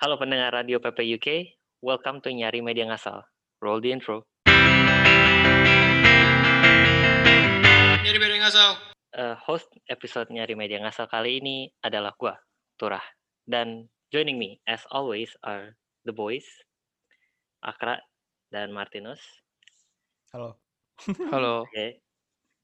[0.00, 1.28] Halo pendengar Radio PP UK,
[1.84, 3.20] welcome to Nyari Media Ngasal.
[3.60, 4.24] Roll the intro.
[8.00, 8.80] Nyari media ngasal.
[9.12, 12.32] Uh, host episode Nyari Media Ngasal kali ini adalah gua,
[12.80, 13.04] Turah.
[13.44, 15.76] Dan joining me, as always, are
[16.08, 16.48] the boys,
[17.60, 18.00] Akra
[18.48, 19.20] dan Martinus.
[20.32, 20.56] Halo.
[21.28, 21.60] Halo.
[21.68, 22.00] Oke.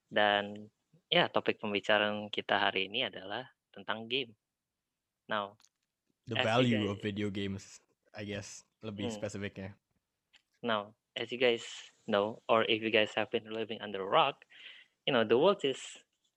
[0.08, 0.72] Dan
[1.12, 3.44] ya, topik pembicaraan kita hari ini adalah
[3.76, 4.32] tentang game.
[5.28, 5.60] Now,
[6.26, 7.78] The value guys- of video games,
[8.10, 9.14] I guess, lebih Hmm.
[9.14, 9.78] spesifiknya.
[10.60, 11.62] Now, as you guys
[12.04, 14.42] know, or if you guys have been living under a rock,
[15.06, 15.78] you know, the world is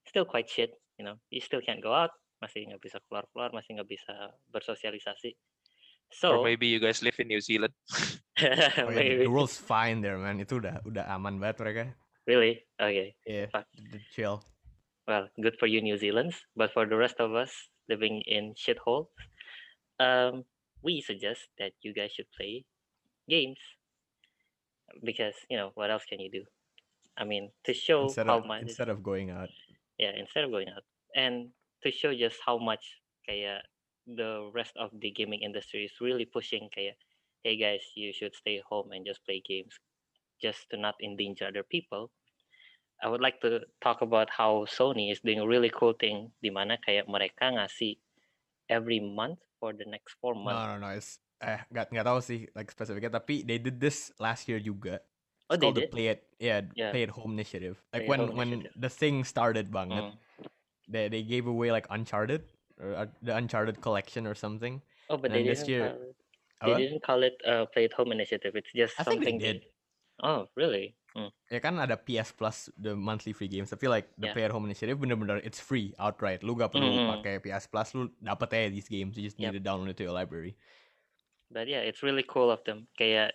[0.05, 0.77] still quite shit.
[0.95, 4.13] You know, you still can't go out, masih nggak bisa keluar-keluar, masih nggak bisa
[4.51, 5.33] bersosialisasi.
[5.33, 7.73] Or So, maybe you guys live in New Zealand.
[8.39, 9.27] Oh, yeah, maybe.
[9.27, 10.39] the world's fine there, man.
[10.39, 11.83] Itu udah udah aman banget mereka.
[12.23, 12.63] Really?
[12.79, 13.11] Okay.
[13.27, 13.67] Yeah, Fuck.
[14.15, 14.39] chill.
[15.11, 16.39] Well, good for you, New Zealanders.
[16.55, 17.51] But for the rest of us
[17.91, 19.11] living in shitholes,
[19.99, 20.43] um,
[20.81, 22.65] we suggest that you guys should play
[23.27, 23.59] games
[25.03, 26.43] because you know what else can you do?
[27.17, 29.49] I mean, to show Instead how of much instead of going out.
[29.99, 31.51] yeah instead of going out and
[31.83, 33.67] to show just how much kayak
[34.07, 36.95] the rest of the gaming industry is really pushing kayak
[37.43, 39.75] hey guys you should stay home and just play games
[40.39, 42.07] just to not endanger other people
[43.03, 46.51] I would like to talk about how Sony is doing a really cool thing di
[46.51, 47.99] mana kayak mereka ngasih
[48.71, 50.87] every month for the next four months no, no.
[50.87, 50.89] No.
[50.95, 53.11] It's, eh, nggak nggak tahu sih like spesifiknya.
[53.11, 55.03] Tapi they did this last year juga.
[55.51, 56.91] oh It's they called the Play at yeah, Yeah.
[56.95, 57.79] Play at Home initiative.
[57.91, 58.75] Like Play when when initiative.
[58.79, 60.15] the thing started banget, Mm.
[60.89, 62.47] they they gave away like Uncharted
[62.79, 64.79] or uh, the Uncharted collection or something.
[65.11, 66.15] oh but And they this didn't year- call it,
[66.59, 69.39] they didn't call it uh, play at home initiative it's just I think they something
[69.39, 69.57] did.
[70.27, 71.29] oh really Hmm.
[71.49, 74.33] ya kan ada PS Plus the monthly free games tapi like the Yeah.
[74.33, 77.09] Play at Home initiative bener-bener it's free outright lu gak perlu Mhm.
[77.09, 80.05] pakai PS Plus lu dapet aja these games you just need to download it to
[80.05, 80.53] your library
[81.51, 82.87] but yeah, it's really cool of them.
[82.97, 83.33] Kayak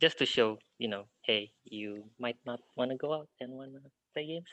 [0.00, 3.72] just to show, you know, hey, you might not want to go out and want
[3.76, 3.82] to
[4.14, 4.48] play games.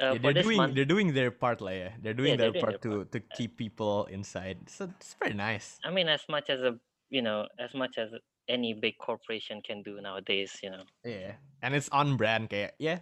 [0.00, 2.52] Uh, Yeah, they're doing month, they're doing their part lah ya they're doing they're their
[2.52, 6.24] doing part their to to keep people inside so it's very nice I mean, as
[6.28, 6.78] much as a,
[7.10, 8.12] you know, as much as
[8.48, 10.84] any big corporation can do nowadays, you know.
[11.04, 13.00] yeah and it's on brand kayak yeah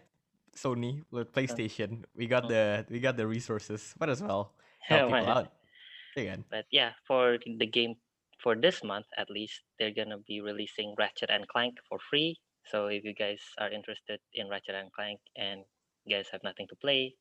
[0.55, 2.50] Sony with PlayStation we got Mm.
[2.55, 4.54] the we got the resources but as well
[4.88, 5.49] help people out
[6.16, 7.99] yeah But yeah, for the game
[8.38, 12.38] for this month at least, they're gonna be releasing Ratchet and Clank for free.
[12.71, 15.65] So if you guys are interested in Ratchet and Clank and
[16.04, 17.16] you guys have nothing to play,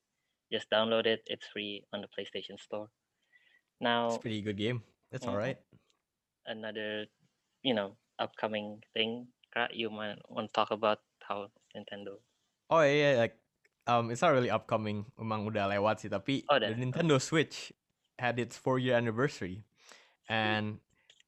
[0.51, 1.23] just download it.
[1.27, 2.87] It's free on the PlayStation Store.
[3.81, 5.57] Now, it's a pretty good game that's all right
[6.45, 7.05] another,
[7.63, 9.27] you know, upcoming thing.
[9.53, 12.17] Kra, you might want to talk about how Nintendo.
[12.69, 13.37] Oh iya, like
[13.85, 16.09] um, it's not really upcoming, emang udah lewat sih.
[16.09, 16.77] Tapi Oh, the udah.
[16.77, 17.73] Nintendo Switch
[18.17, 19.65] had its four year anniversary,
[20.29, 20.79] and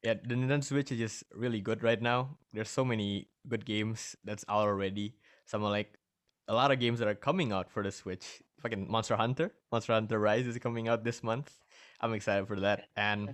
[0.02, 2.38] yeah, the Nintendo Switch is just really good right now.
[2.52, 5.14] There's so many good games that's out already.
[5.46, 5.98] Some are like
[6.48, 8.42] a lot of games that are coming out for the Switch.
[8.62, 11.52] Fucking Monster Hunter, Monster Hunter Rise is coming out this month.
[12.00, 12.88] I'm excited for that.
[12.96, 13.30] And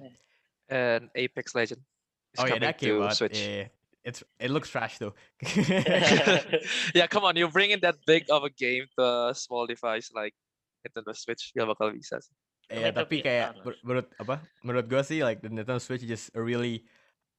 [0.68, 1.91] And Apex Legend is
[2.38, 3.16] oh yeah, that came out.
[3.16, 3.38] Switch.
[3.38, 3.68] Yeah,
[4.04, 5.14] it's it looks trash though.
[6.94, 10.10] yeah, come on, you bring in that big of a game to a small device
[10.14, 10.34] like
[10.82, 12.34] Nintendo Switch, gak bakal bisa sih.
[12.72, 14.34] Iya, Tapi tapi ya, kayak ber- menurut apa?
[14.64, 16.88] Menurut gue sih like the Nintendo Switch is just a really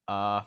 [0.06, 0.46] uh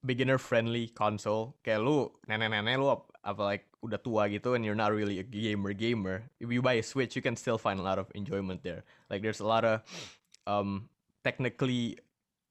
[0.00, 1.58] beginner friendly console.
[1.60, 5.26] Kayak lu nenek-nenek lu ap- apa like udah tua gitu and you're not really a
[5.26, 6.26] gamer gamer.
[6.40, 8.86] If you buy a Switch, you can still find a lot of enjoyment there.
[9.12, 9.84] Like there's a lot of
[10.48, 10.88] um
[11.22, 11.98] technically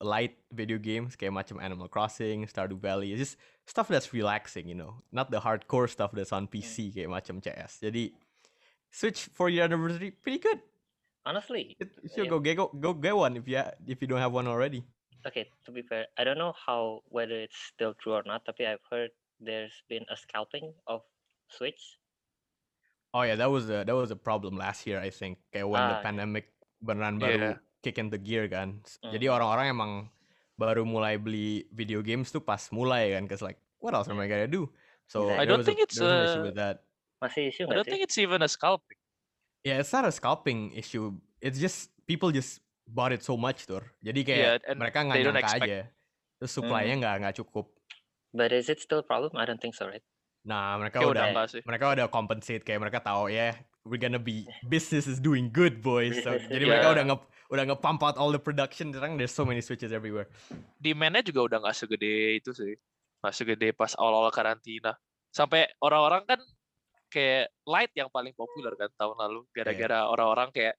[0.01, 3.13] light video games kayak macam Animal Crossing, Stardew Valley.
[3.13, 3.35] It's just
[3.69, 4.97] stuff that's relaxing, you know.
[5.13, 7.79] Not the hardcore stuff that's on PC kayak macam CS.
[7.79, 8.11] Jadi
[8.89, 10.59] Switch 4 year anniversary pretty good.
[11.21, 12.33] Honestly, It, you should Yeah.
[12.33, 14.81] go get go, go get one if you if you don't have one already.
[15.21, 15.45] okay.
[15.63, 18.41] To be fair, I don't know how whether it's still true or not.
[18.43, 21.05] Tapi I've heard there's been a scalping of
[21.45, 22.01] Switch.
[23.13, 25.37] Oh yeah, that was a that was a problem last year I think.
[25.53, 26.03] Kayak when the Ah, yeah.
[26.03, 26.45] pandemic
[26.81, 27.83] beneran baru Yeah.
[27.83, 28.85] kick into gear kan.
[28.85, 29.91] S- Jadi orang-orang emang
[30.53, 34.29] baru mulai beli video games tuh pas mulai kan, cause like what else am I
[34.29, 34.69] gonna do?
[35.09, 35.41] So Exactly.
[35.41, 36.75] I don't think a, it's was an issue a- with that.
[37.21, 37.91] Masih issue I don't sih?
[37.91, 38.97] think it's even a scalping.
[39.61, 41.13] Yeah, it's not a scalping issue.
[41.37, 43.81] It's just people just bought it so much tuh.
[44.01, 45.79] Jadi kayak Yeah, and mereka nggak they don't nyangka expect- aja.
[46.37, 47.01] Terus supply-nya Hmm.
[47.01, 47.65] nggak nggak cukup.
[48.33, 49.33] But is it still a problem?
[49.37, 50.01] I don't think so, right?
[50.41, 54.45] Nah, mereka Kayak udah udah mereka udah compensate kayak mereka tahu ya we're gonna be
[54.67, 56.95] business is doing good boys so, jadi mereka Yeah.
[56.95, 57.17] udah nge
[57.51, 60.29] udah nge pump out all the production sekarang there's so many switches everywhere
[60.77, 62.73] Demand-nya juga udah nggak segede itu sih.
[63.21, 64.97] Nggak segede pas awal-awal karantina.
[65.29, 66.39] Sampai orang-orang kan
[67.07, 69.45] kayak Light yang paling populer kan tahun lalu.
[69.53, 70.75] Gara-gara orang-orang kayak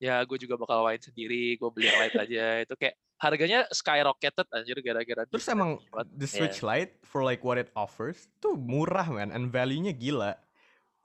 [0.00, 2.44] ya gue juga bakal main sendiri, gue beli yang Light aja.
[2.64, 5.78] Itu kayak harganya skyrocketed anjir gara-gara Terus emang
[6.10, 10.34] the Switch Lite for like what it offers tuh murah man and value-nya gila.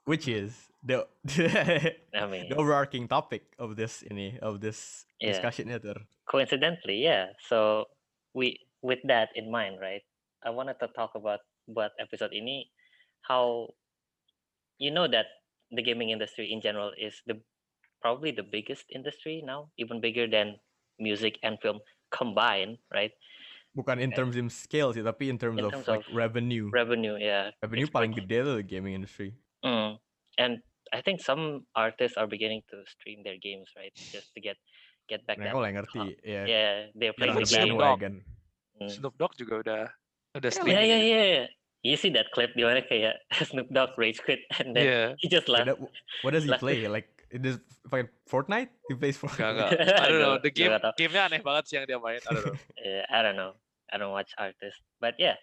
[0.08, 1.04] Which is the
[2.16, 5.36] I mean, the overarching topic of this ini of this Yeah.
[5.36, 5.92] discussion itu.
[6.24, 7.34] coincidentally, yeah.
[7.48, 7.88] So
[8.32, 10.04] we with that in mind, right?
[10.44, 12.70] I wanted to talk about buat episode ini
[13.26, 13.74] how
[14.78, 15.26] you know that
[15.74, 17.42] the gaming industry in general is the
[18.00, 20.56] probably the biggest industry now, even bigger than
[21.02, 21.82] music and film
[22.14, 23.12] combined, right?
[23.76, 26.70] Bukan in terms of scale sih, tapi in terms In of terms like revenue.
[26.72, 27.52] Revenue, yeah.
[27.60, 29.34] revenue paling gede tuh gaming industry.
[29.64, 29.98] Mm.
[30.38, 30.52] And
[30.88, 33.92] I think some artists are beginning to stream their games, right?
[33.94, 34.56] Just to get
[35.06, 35.54] get back Nah, that.
[35.56, 36.42] kalau ngerti, ya.
[36.44, 37.76] Yeah, they're playing on the the Snoop game.
[37.76, 38.00] Dogg.
[38.00, 38.14] bandwagon.
[38.78, 38.88] Mm.
[38.92, 39.82] Snoop Dogg juga udah
[40.38, 41.46] udah Yeah, Yeah, yeah, yeah.
[41.82, 45.02] You see that clip di mana kayak Snoop Dogg rage quit and then Iya.
[45.18, 45.78] he just Wait, left.
[46.22, 46.86] what does he play?
[46.90, 48.70] Like it is fucking Fortnite?
[48.88, 49.44] He plays Fortnite.
[49.54, 49.98] Enggak enggak.
[49.98, 50.36] I don't know.
[50.40, 52.18] The gua game nggak gamenya aneh banget sih yang dia main.
[52.22, 52.56] I don't know.
[52.78, 53.52] Yeah, I don't know.
[53.88, 55.36] I don't watch artists, but yeah.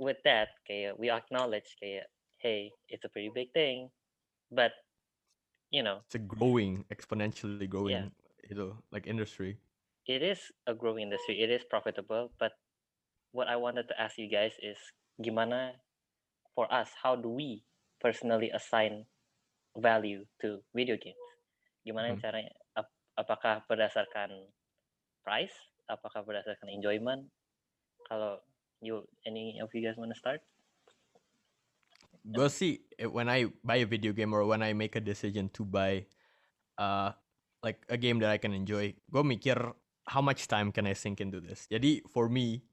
[0.00, 2.08] With that, kayak we acknowledge kayak,
[2.40, 3.90] hey, it's a pretty big thing,
[4.50, 4.72] but
[5.70, 8.10] you know, It's a growing, exponentially growing
[8.50, 9.56] itu like industry.
[10.06, 11.38] it is a growing industry.
[11.42, 12.52] It is profitable, but
[13.32, 14.78] what I wanted to ask you guys is
[15.22, 15.78] gimana
[16.54, 16.90] for us?
[17.02, 17.62] How do we
[18.00, 19.06] personally assign
[19.76, 21.22] value to video games?
[21.86, 22.22] Gimana Mhm.
[22.22, 22.52] caranya?
[22.76, 24.50] Ap- apakah berdasarkan
[25.22, 25.54] price?
[25.88, 27.28] Apakah berdasarkan enjoyment?
[28.08, 28.42] Kalau
[28.82, 30.42] you any of you guys want to start?
[32.24, 35.48] Gue sih eh, when I buy a video game or when I make a decision
[35.56, 36.04] to buy
[36.76, 37.12] uh
[37.64, 39.56] like a game that I can enjoy, gue mikir
[40.08, 41.68] how much time can I sink into this.
[41.70, 42.64] Jadi for me,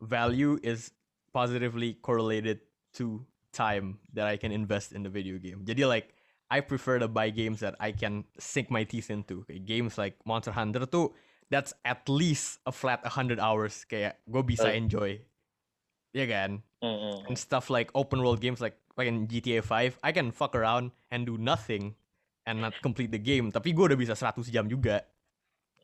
[0.00, 0.92] value is
[1.32, 2.60] positively correlated
[3.00, 5.64] to time that I can invest in the video game.
[5.64, 6.14] Jadi like
[6.50, 9.46] I prefer to buy games that I can sink my teeth into.
[9.46, 11.14] Kayak games like Monster Hunter tuh
[11.50, 15.18] that's at least a flat 100 hours kayak gue bisa enjoy.
[16.14, 16.62] Ya kan?
[16.80, 17.28] Mm-mm.
[17.28, 20.96] and stuff like open world games like like in GTA 5 I can fuck around
[21.12, 21.94] and do nothing
[22.48, 25.04] and not complete the game tapi gue udah bisa 100 jam juga.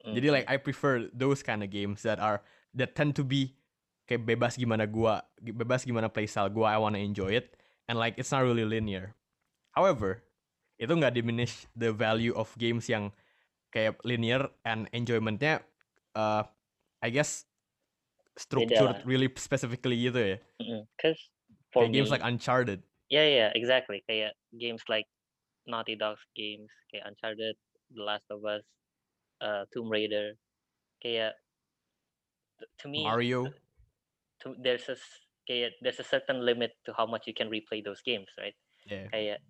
[0.06, 2.38] Jadi like I prefer those kind of games that are
[2.78, 3.58] that tend to be
[4.06, 7.58] kayak bebas gimana gua bebas gimana playstyle gua I wanna enjoy it
[7.90, 9.18] and like it's not really linear.
[9.74, 10.22] However
[10.78, 13.10] itu nggak diminish the value of games yang
[13.74, 15.66] kayak linear and enjoymentnya
[16.14, 16.46] uh,
[17.02, 17.50] I guess
[18.36, 20.38] structured really specifically gitu ya
[20.96, 21.20] Because
[21.72, 24.02] for kayak games like Uncharted yeah, yeah, exactly.
[24.10, 25.06] Kayak games like
[25.66, 27.54] Naughty Dog's games, kayak Uncharted,
[27.94, 28.66] The Last of Us,
[29.42, 30.34] uh, Tomb Raider,
[31.02, 31.38] kayak
[32.78, 33.52] to me, Mario
[34.40, 34.96] to, there's a
[35.48, 38.54] kayak there's a certain limit to how much you can replay those games, right?
[38.90, 39.40] yeah Kayak,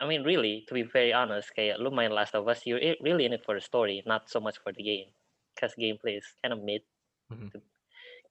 [0.00, 3.24] I mean, really, to be very honest, kayak lu main Last of Us, you're really
[3.24, 5.08] in it for the story, not so much for the game,
[5.54, 6.82] because gameplay is kind of mid.
[7.30, 7.50] Mhm.
[7.52, 7.62] to-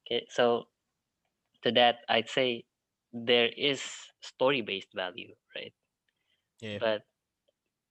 [0.06, 0.70] Okay, so
[1.62, 2.64] to that, I'd say
[3.12, 3.82] there is
[4.22, 5.74] story-based value, right?
[6.62, 6.78] Yeah.
[6.78, 7.02] But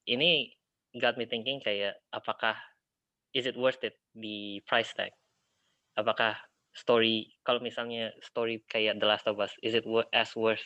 [0.08, 0.56] ini
[1.02, 2.56] got me thinking kayak apakah
[3.36, 5.12] is it worth it the price tag?
[6.00, 6.40] Apakah
[6.72, 10.64] story kalau misalnya story kayak The Last of Us is it wor- as worth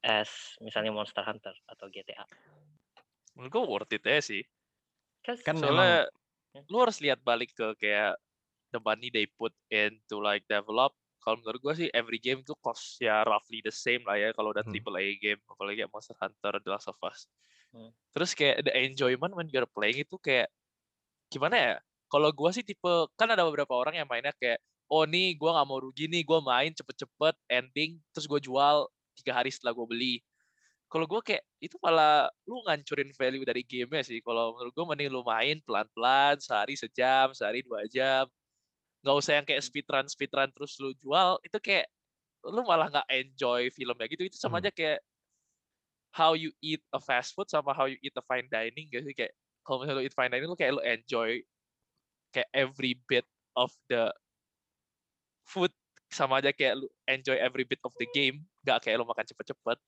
[0.00, 0.28] as
[0.64, 2.24] misalnya Monster Hunter atau GTA?
[3.36, 4.42] Menurut gue worth it aja sih.
[5.44, 6.08] Kan Soalnya
[6.56, 6.64] Hmm.
[6.72, 8.16] lu harus lihat balik ke kayak
[8.70, 10.94] the money they put into like develop.
[11.22, 14.54] Kalau menurut gue sih every game tuh cost ya roughly the same lah ya kalau
[14.54, 14.70] udah Hmm.
[14.70, 17.26] triple A game, apalagi kayak Monster Hunter, The Last of Us.
[17.74, 17.90] Hmm.
[18.14, 20.46] Terus kayak the enjoyment when you're playing itu kayak
[21.30, 21.74] gimana ya?
[22.06, 25.66] Kalau gua sih tipe kan ada beberapa orang yang mainnya kayak oh nih gua nggak
[25.66, 28.86] mau rugi nih, gua main cepet-cepet ending terus gue jual
[29.18, 30.14] tiga hari setelah gue beli.
[30.86, 34.18] Kalau gue kayak itu malah lu ngancurin value dari gamenya sih.
[34.22, 38.30] Kalau menurut gue mending lu main pelan-pelan sehari sejam, sehari dua jam.
[39.04, 41.40] Nggak usah yang kayak speedrun speedrun terus lu jual.
[41.44, 41.86] Itu kayak
[42.46, 44.28] lu malah nggak enjoy filmnya gitu.
[44.28, 44.68] Itu sama Hmm.
[44.68, 44.98] aja kayak
[46.16, 49.36] how you eat a fast food sama how you eat a fine dining gitu kayak
[49.60, 51.44] kalau misalnya lu eat fine dining lu kayak lu enjoy
[52.32, 54.08] kayak every bit of the
[55.44, 55.68] food
[56.08, 59.78] sama aja kayak lu enjoy every bit of the game nggak kayak lu makan cepet-cepet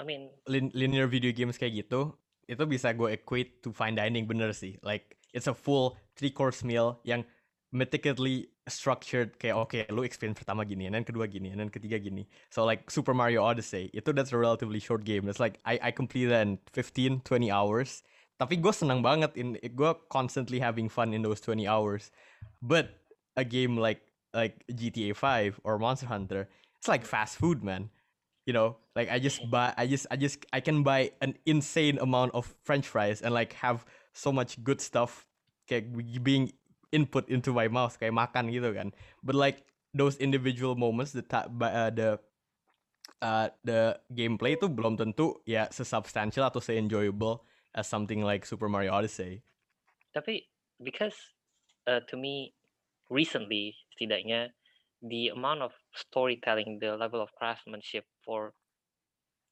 [0.00, 2.16] I mean, lin- linear video games kayak gitu
[2.50, 6.66] itu bisa gue equate to fine dining bener sih like it's a full three course
[6.66, 7.22] meal yang
[7.70, 12.02] meticulously structured kayak oke lu experience pertama gini and then kedua gini and then ketiga
[12.02, 12.26] gini.
[12.50, 15.30] So like Super Mario Odyssey itu that's a relatively short game.
[15.30, 18.02] It's like I I completed that in 15 20 hours.
[18.40, 22.10] Tapi gue senang banget in gue constantly having fun in those 20 hours.
[22.58, 22.90] But
[23.38, 24.02] a game like
[24.34, 26.50] like GTA 5 or Monster Hunter
[26.80, 27.92] it's like fast food man.
[28.48, 31.98] You know like i just buy i just i just i can buy an insane
[31.98, 35.26] amount of french fries and like have so much good stuff
[35.70, 35.88] kayak
[36.22, 36.50] being
[36.90, 38.90] input into my mouth kayak makan gitu kan.
[39.22, 42.18] But like those individual moments the uh, the
[43.22, 47.42] uh, the gameplay itu belum tentu ya sesubstantial atau se-enjoyable
[47.74, 49.42] as something like Super Mario Odyssey.
[50.10, 50.46] Tapi
[50.82, 51.14] because
[51.86, 52.54] uh, to me
[53.10, 54.50] recently setidaknya
[55.02, 58.52] the amount of storytelling, the level of craftsmanship for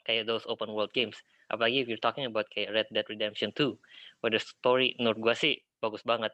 [0.05, 1.17] kayak those open world games.
[1.49, 3.77] Apalagi if you're talking about kayak Red Dead Redemption 2,
[4.21, 6.33] where the story menurut gua sih bagus banget.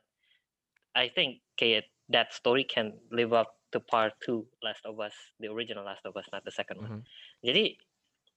[0.95, 5.51] I think kayak that story can live up to part 2 Last of Us, the
[5.51, 6.95] original Last of Us, not the second one.
[6.95, 7.07] Mhm.
[7.43, 7.75] Jadi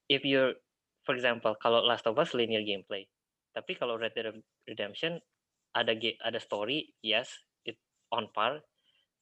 [0.09, 0.57] if you're
[1.05, 3.07] for example kalau Last of Us linear gameplay,
[3.55, 4.29] tapi kalau Red Dead
[4.69, 5.21] Redemption
[5.77, 5.93] ada
[6.25, 7.31] ada story, yes,
[7.65, 7.77] it
[8.13, 8.61] on par,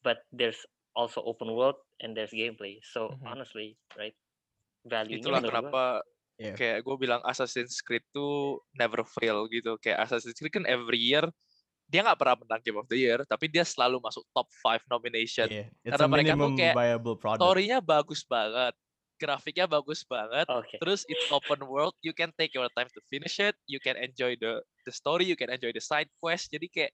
[0.03, 0.63] but there's
[0.95, 2.79] also open world and there's gameplay.
[2.83, 3.35] So Mhm.
[3.35, 4.15] honestly, right,
[4.87, 6.01] value Itulah kenapa
[6.39, 6.57] Yeah.
[6.57, 9.77] kayak gue bilang Assassin's Creed tuh never fail gitu.
[9.77, 11.25] Kayak Assassin's Creed kan every year
[11.85, 15.47] dia nggak pernah menang Game of the Year, tapi dia selalu masuk top 5 nomination.
[15.47, 17.41] Yeah, Karena mereka tuh minimum kayak viable product.
[17.45, 18.73] Story-nya bagus banget,
[19.21, 20.77] grafiknya bagus banget, Okay.
[20.81, 24.33] terus it's open world, you can take your time to finish it, you can enjoy
[24.41, 26.49] the the story, you can enjoy the side quest.
[26.49, 26.91] Jadi kayak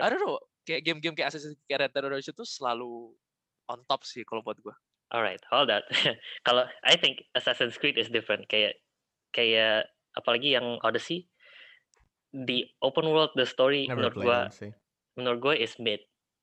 [0.00, 3.12] I don't know, kayak game-game kayak Assassin's Creed Red Dead Redemption tuh selalu
[3.68, 4.74] on top sih kalau buat gue.
[5.12, 5.84] Alright, hold on.
[6.48, 8.48] kalau I think Assassin's Creed is different.
[8.48, 8.80] Kayak
[9.36, 11.28] kayak apalagi yang Odyssey,
[12.32, 14.72] the open world, the story Never menurut Odyssey.
[15.16, 16.00] menurut gue is mid.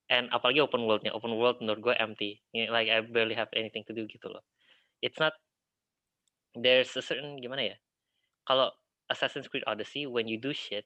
[0.10, 2.41] And apalagi open worldnya, open world menurut gue empty.
[2.53, 4.41] Like I barely have anything to do gitu loh.
[5.01, 5.34] It's not.
[6.58, 7.77] There's a certain gimana ya?
[8.50, 8.74] Kalau
[9.10, 10.86] Assassin's Creed Odyssey, when you do shit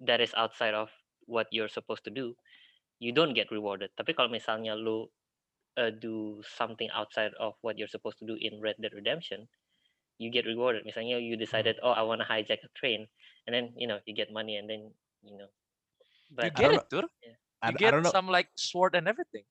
[0.00, 0.88] that is outside of
[1.28, 2.32] what you're supposed to do,
[2.96, 3.92] you don't get rewarded.
[3.92, 5.08] Tapi kalau misalnya lu
[5.76, 9.48] uh, do something outside of what you're supposed to do in Red Dead Redemption,
[10.16, 10.84] you get rewarded.
[10.88, 13.08] Misalnya you decided, oh, I want to hijack a train,
[13.46, 15.50] and then you know you get money, and then you know.
[16.32, 17.04] You get it, Tur.
[17.60, 18.10] I, You I get don't know.
[18.10, 19.44] some like sword and everything.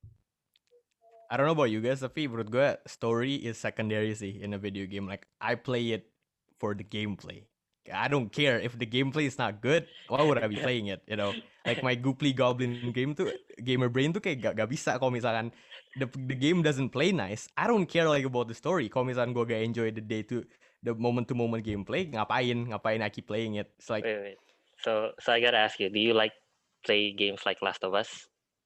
[1.32, 4.60] I don't know about you guys, tapi menurut gue story is secondary sih in a
[4.60, 5.08] video game.
[5.08, 6.12] Like I play it
[6.60, 7.48] for the gameplay.
[7.88, 9.88] I don't care if the gameplay is not good.
[10.12, 11.02] Why would I be playing it?
[11.08, 11.32] You know,
[11.64, 13.32] like my Gooply Goblin game tuh
[13.64, 15.56] gamer brain tuh kayak gak, gak bisa kalau misalkan
[15.96, 17.48] the the game doesn't play nice.
[17.56, 18.92] I don't care like about the story.
[18.92, 20.44] Kalau misalkan gue gak enjoy the day to
[20.84, 23.70] the moment to moment gameplay, ngapain ngapain I keep playing it?
[23.78, 24.40] It's like Wait, wait.
[24.82, 26.34] So, so I gotta ask you, do you like
[26.82, 28.10] play games like Last of Us?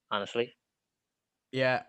[0.07, 0.55] Honestly,
[1.51, 1.84] yeah,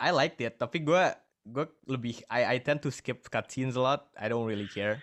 [0.00, 0.56] I liked it.
[0.56, 1.04] Tapi gue
[1.44, 4.08] gue lebih I I tend to skip cutscenes a lot.
[4.16, 5.02] I don't really care.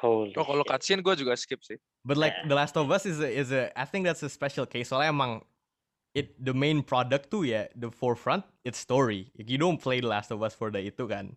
[0.00, 0.32] holy.
[0.36, 1.76] Oh kalau cutscene gue juga skip sih.
[2.04, 2.48] But like Yeah.
[2.48, 4.92] The Last of Us is a, is a I think that's a special case.
[4.92, 5.32] Soalnya emang
[6.12, 9.32] it the main product tuh ya the forefront it's story.
[9.36, 11.36] Like, you don't play The Last of Us for the itu kan.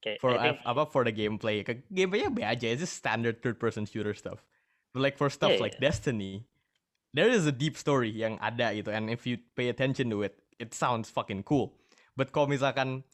[0.00, 1.60] Okay, For I think, apa for the gameplay.
[1.60, 2.72] Ke gameplaynya be aja.
[2.72, 4.40] It's just standard third person shooter stuff.
[4.96, 6.48] But like for stuff Yeah, like Destiny,
[7.12, 8.88] there is a deep story yang ada gitu.
[8.88, 11.76] And if you pay attention to it, it sounds fucking cool.
[12.16, 13.04] But kalau misalkan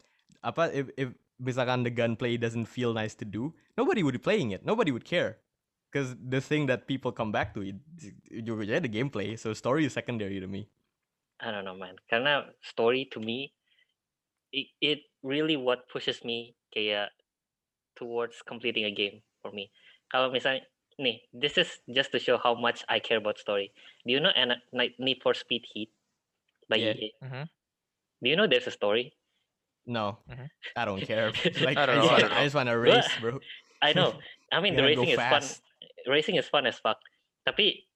[0.46, 1.10] apa if, if
[1.42, 4.62] misalkan the gunplay doesn't feel nice to do, nobody would be playing it.
[4.62, 5.42] Nobody would care.
[5.90, 7.82] Because the thing that people come back to it,
[8.30, 9.34] juga aja the gameplay.
[9.34, 10.70] So story is secondary to me.
[11.42, 11.98] I don't know, man.
[12.06, 13.52] Karena story to me,
[14.52, 17.08] it, it really what pushes me kayak
[17.96, 19.72] towards completing a game for me.
[20.12, 20.68] Kalau misalnya,
[21.00, 23.72] nih, this is just to show how much I care about story.
[24.04, 25.88] Do you know Ni- Need for Speed Heat
[26.68, 26.92] by Yeah.
[26.92, 27.08] EA?
[27.24, 27.44] Mhm.
[28.20, 29.16] Do you know there's a story?
[29.88, 30.52] No, Mhm.
[30.76, 31.32] I don't care.
[31.64, 33.40] like I don't know, I just, I just want to race, bro.
[33.80, 34.12] I know.
[34.52, 35.40] I mean, the racing is fun.
[35.40, 35.64] fast.
[36.06, 37.00] Racing is fun as fuck.
[37.42, 37.86] Tapi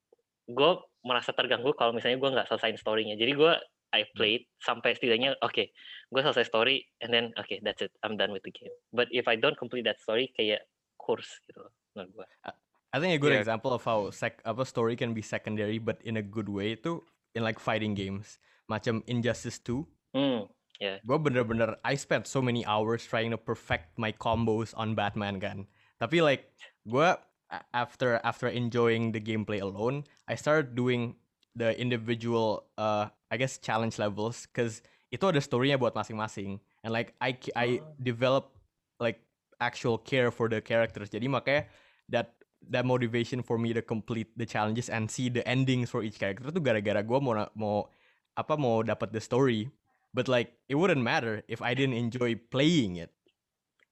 [0.51, 0.71] gue
[1.05, 3.15] merasa terganggu kalau misalnya gue nggak selesaiin story-nya.
[3.21, 3.53] Jadi gue
[3.91, 4.15] I Hmm.
[4.17, 5.71] played sampai setidaknya oke,
[6.11, 8.73] gue selesai story and then okay that's it, I'm done with the game.
[8.95, 10.67] But if I don't complete that story kayak
[10.99, 12.29] course gitu loh menurut gue.
[12.91, 13.43] I think a good Yeah.
[13.47, 16.99] example of how sec apa story can be secondary but in a good way itu
[17.39, 18.43] in like fighting games.
[18.67, 19.87] Macam Injustice 2.
[20.11, 20.51] Hmm,
[21.07, 25.71] Gue bener-bener I spent so many hours trying to perfect my combos on Batman kan.
[26.03, 26.51] Tapi like
[26.85, 27.09] gue
[27.51, 31.15] a- after after enjoying the gameplay alone, I started doing
[31.61, 34.81] the individual uh I guess challenge levels cause
[35.13, 36.57] itu ada story-nya buat masing-masing.
[36.81, 38.57] And like I I develop
[38.97, 39.21] like
[39.61, 41.13] actual care for the characters.
[41.13, 41.69] Jadi makanya
[42.09, 42.41] that
[42.73, 46.49] that motivation for me to complete the challenges and see the endings for each character
[46.49, 47.91] tuh gara-gara gue mau mau
[48.39, 49.69] apa mau dapat the story.
[50.17, 53.13] But like it wouldn't matter if I didn't enjoy playing it.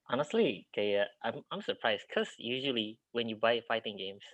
[0.09, 4.25] honestly kayak I'm I'm surprised because usually when you buy fighting games,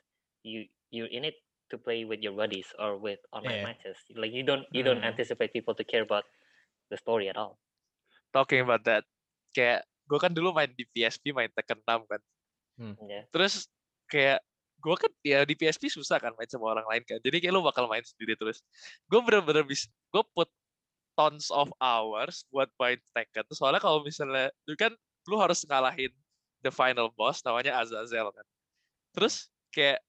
[0.47, 1.35] you you're in it
[1.69, 3.69] to play with your buddies or with online Yeah.
[3.73, 3.97] matches.
[4.13, 5.11] Like you don't you don't Hmm.
[5.11, 6.25] anticipate people to care about
[6.89, 7.57] the story at all.
[8.31, 9.07] Talking about that,
[9.53, 12.21] kayak gue kan dulu main di PSP main Tekken 6 kan.
[13.07, 13.25] Yeah.
[13.31, 13.71] Terus
[14.11, 14.43] kayak
[14.83, 17.19] gue kan ya di PSP susah kan main sama orang lain kan.
[17.23, 18.61] Jadi kayak lu bakal main sendiri terus.
[19.09, 20.51] Gue bener-bener bisa, gue put
[21.15, 23.47] tons of hours buat main Tekken.
[23.55, 24.93] Soalnya kalau misalnya, lu kan
[25.25, 26.11] lu harus ngalahin
[26.61, 28.47] the final boss namanya Azazel kan.
[29.17, 30.03] Terus kayak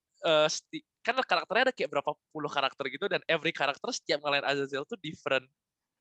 [0.50, 4.82] sti- kan karakternya ada kayak berapa puluh karakter gitu dan every karakter setiap ngalahin Azazel
[4.82, 5.46] tuh different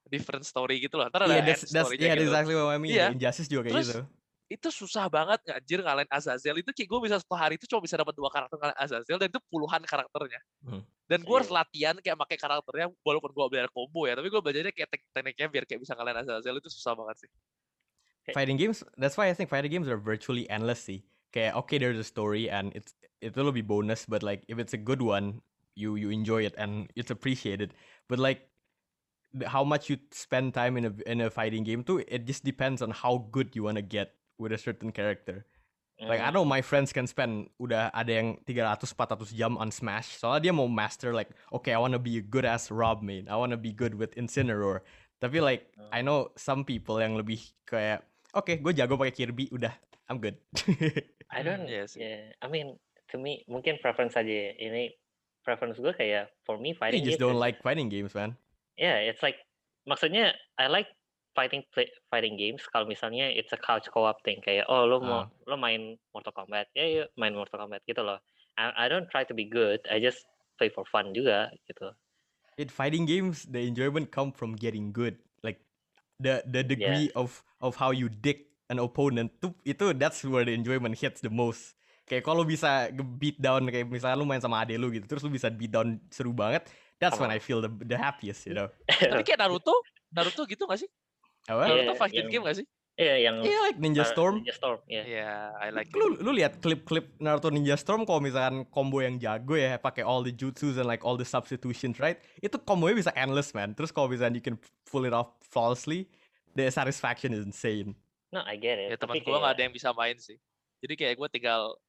[0.06, 1.06] different story gitu loh.
[1.10, 2.30] Ntar ada Iya, end that's, that's, yeah, that's gitu.
[2.34, 2.94] exactly what I mean.
[2.94, 3.08] Iya.
[3.14, 4.02] Injustice juga kayak Terus, gitu.
[4.46, 7.98] itu susah banget ngajir ngalahin Azazel itu kayak gue bisa satu hari itu cuma bisa
[7.98, 10.82] dapat dua karakter ngalahin Azazel dan itu puluhan karakternya Hmm.
[11.06, 11.58] dan gue harus Iya.
[11.62, 15.48] latihan kayak pakai karakternya walaupun gue belajar combo ya tapi gue belajarnya kayak tek- tekniknya
[15.50, 17.32] biar kayak bisa ngalahin Azazel itu susah banget sih
[18.34, 21.06] Fighting games, that's why I think fighting games are virtually endless sih.
[21.36, 24.80] Kayak okay, there's a story and it's itu lebih bonus, but like if it's a
[24.80, 25.44] good one,
[25.76, 27.76] you you enjoy it and it's appreciated.
[28.08, 28.48] But like
[29.46, 32.82] how much you spend time in a in a fighting game too, it just depends
[32.82, 35.46] on how good you wanna get with a certain character.
[36.08, 39.72] Like I Mm, know my friends can spend udah ada yang 300 400 jam on
[39.74, 40.16] Smash.
[40.22, 43.28] Soalnya dia mau master like okay, I wanna be a good as Rob main.
[43.28, 44.86] I wanna be good with Incineroar.
[45.20, 48.06] Tapi like I know some people yang lebih kayak
[48.38, 49.74] oke, gue jago pakai Kirby, udah
[50.06, 50.38] I'm good.
[51.34, 51.66] I don't.
[51.66, 52.00] iya sih.
[52.02, 52.78] Yeah, I mean,
[53.10, 54.30] to me mungkin preference aja.
[54.30, 54.54] ya.
[54.54, 54.94] Ini
[55.42, 58.38] preference gue kayak for me you fighting just games don't like fighting games, man.
[58.78, 59.38] Yeah, it's like
[59.86, 60.90] maksudnya I like
[61.34, 65.26] fighting play, fighting games kalau misalnya it's a couch co-op thing kayak oh lo mau
[65.26, 65.28] Ah.
[65.46, 68.18] lo main Mortal Kombat ya ya main Mortal Kombat gitu loh.
[68.56, 70.24] I, I don't try to be good, I just
[70.56, 71.92] play for fun juga gitu.
[72.56, 75.20] In fighting games, the enjoyment come from getting good.
[75.44, 75.60] Like
[76.24, 80.54] the the degree of of how you dick an opponent tuh itu that's where the
[80.54, 81.74] enjoyment hits the most.
[82.06, 85.30] Kayak kalau bisa beat down kayak misalnya lu main sama ade lu gitu, terus lu
[85.30, 86.70] bisa beat down seru banget.
[86.96, 88.70] That's when I feel the the happiest, you know.
[89.12, 89.74] tapi kayak Naruto
[90.16, 90.88] Naruto gitu gak sih
[91.52, 91.68] Apa?
[91.68, 94.40] Naruto fighting yang- game gak sih Iya yang Iya, like Ninja Storm.
[94.40, 95.04] Ninja Storm, ya.
[95.04, 96.00] Iya I like it.
[96.00, 100.24] lu lu lihat klip-klip Naruto Ninja Storm kalau misalkan combo yang jago ya pakai all
[100.24, 104.08] the jutsus and like all the substitutions right itu kombonya bisa endless man terus kalau
[104.08, 104.56] misalkan you can
[104.88, 106.08] pull it off flawlessly
[106.56, 107.92] the satisfaction is insane
[108.36, 108.92] No, I get it.
[108.92, 110.36] ya teman tapi gue nggak ada yang bisa main sih.
[110.84, 111.80] Jadi kayak gue tinggal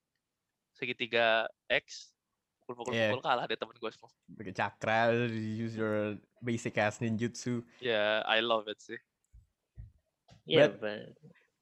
[0.78, 2.14] segitiga X
[2.62, 4.10] pukul-pukul pukul kalah deh temen gue semua.
[4.38, 7.66] Pakai chakra you use your basic ass ninjutsu.
[7.82, 8.98] Ya I love it sih.
[10.46, 10.98] Yeah, But- but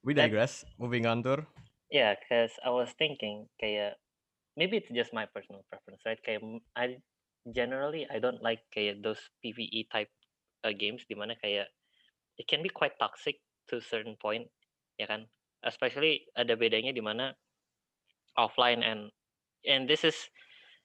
[0.05, 0.69] we That- digress.
[0.77, 1.49] Moving on tur.
[1.89, 3.97] Yeah, cause I was thinking kayak
[4.59, 6.21] maybe it's just my personal preference, right?
[6.21, 6.45] Kayak
[6.77, 7.01] I
[7.49, 10.13] generally I don't like kayak those PVE type
[10.65, 11.73] uh, games di mana kayak
[12.37, 14.49] it can be quite toxic to a certain point,
[15.01, 15.27] ya kan?
[15.65, 17.33] Especially ada bedanya di mana
[18.37, 19.09] offline and
[19.65, 20.29] and this is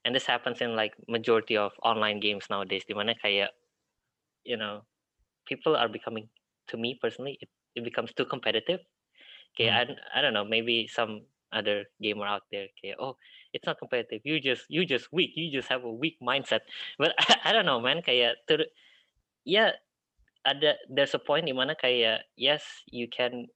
[0.05, 3.51] and this happens in like majority of online games nowadays di mana kayak
[4.47, 4.81] you know
[5.49, 6.29] people are becoming
[6.69, 8.79] to me personally it, it becomes too competitive.
[9.57, 13.17] Kayak I, don't- I don't know maybe some other gamer out there kayak oh
[13.51, 14.21] it's not competitive.
[14.23, 15.33] You just you just weak.
[15.33, 16.61] You just have a weak mindset.
[17.01, 18.05] But I, don't know man.
[18.05, 18.71] Kayak to the-
[19.43, 19.73] yeah
[20.45, 23.49] ada there's a point di mana kayak yes you can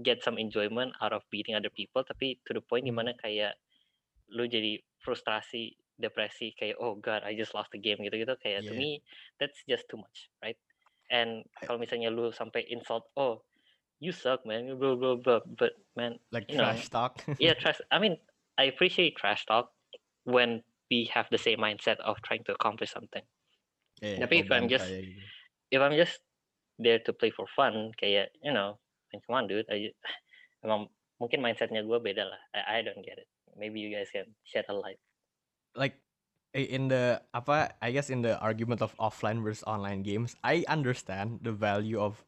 [0.00, 2.92] get some enjoyment out of beating other people tapi to the point Hmm.
[2.96, 3.56] dimana kayak
[4.30, 8.64] lu jadi frustrasi depresi kayak oh god I just lost the game gitu gitu kayak
[8.66, 9.04] to me
[9.36, 10.56] that's just too much right?
[11.12, 13.44] And kalau misalnya lu sampai insult oh
[14.00, 17.20] you suck man blah blah blah but man like You know, trash talk?
[17.42, 18.16] Yeah trash i mean
[18.56, 19.74] i appreciate trash talk
[20.24, 23.22] when we have the same mindset of trying to accomplish something.
[24.00, 25.28] Yeah, tapi if I'm just- kayak
[25.70, 26.18] if i'm just
[26.82, 28.80] there to play for fun kayak you know
[29.28, 29.90] on dude I,
[30.64, 30.88] emang
[31.20, 32.40] mungkin mindsetnya gue beda lah.
[32.56, 33.28] I, I don't get it.
[33.58, 35.00] Maybe you guys can shed a light.
[35.74, 35.98] Like
[36.54, 41.46] in the apa I guess in the argument of offline versus online games I understand
[41.46, 42.18] the value of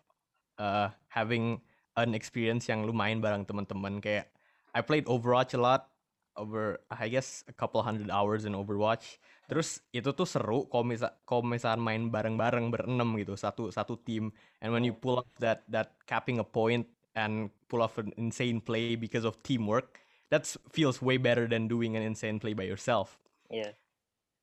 [0.63, 1.63] uh having
[1.97, 4.01] an experience yang lu main bareng teman-teman.
[4.01, 4.33] Kayak
[4.73, 5.92] I played Overwatch a lot
[6.37, 9.21] over I guess a couple hundred hours in Overwatch.
[9.49, 14.33] Terus itu tuh seru kalau misal kalau misalkan main bareng-bareng berenam gitu satu satu tim
[14.65, 18.61] and when you pull up that that capping a point and pull off an insane
[18.61, 20.01] play because of teamwork
[20.33, 23.21] that feels way better than doing an insane play by yourself.
[23.53, 23.77] Yeah.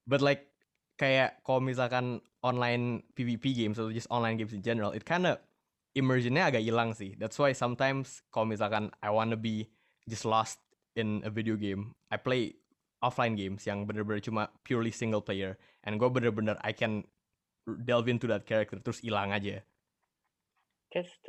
[0.06, 0.45] But like
[1.02, 5.41] kayak kalau misalkan online PvP games atau just online games in general, it kinda
[5.97, 7.17] immersionnya agak hilang sih.
[7.17, 9.73] That's why sometimes kalau misalkan I wanna be
[10.06, 10.62] just lost
[11.00, 12.60] in a video game, I play
[13.00, 15.56] offline games yang bener-bener cuma purely single player,
[15.88, 17.08] and gue bener-bener I can
[17.88, 19.64] delve into that character terus hilang aja.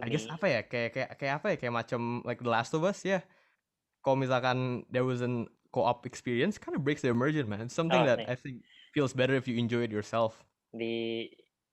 [0.00, 2.72] I guess me, apa ya kayak kayak kayak apa ya kayak macam like The Last
[2.72, 3.20] of Us ya.
[4.00, 7.68] Kalau misalkan there was an co-op experience, kind of breaks the immersion, man.
[7.68, 8.32] It's something Oh, that nih.
[8.32, 8.64] I think
[8.96, 10.42] feels better if you enjoy it yourself.
[10.70, 11.26] the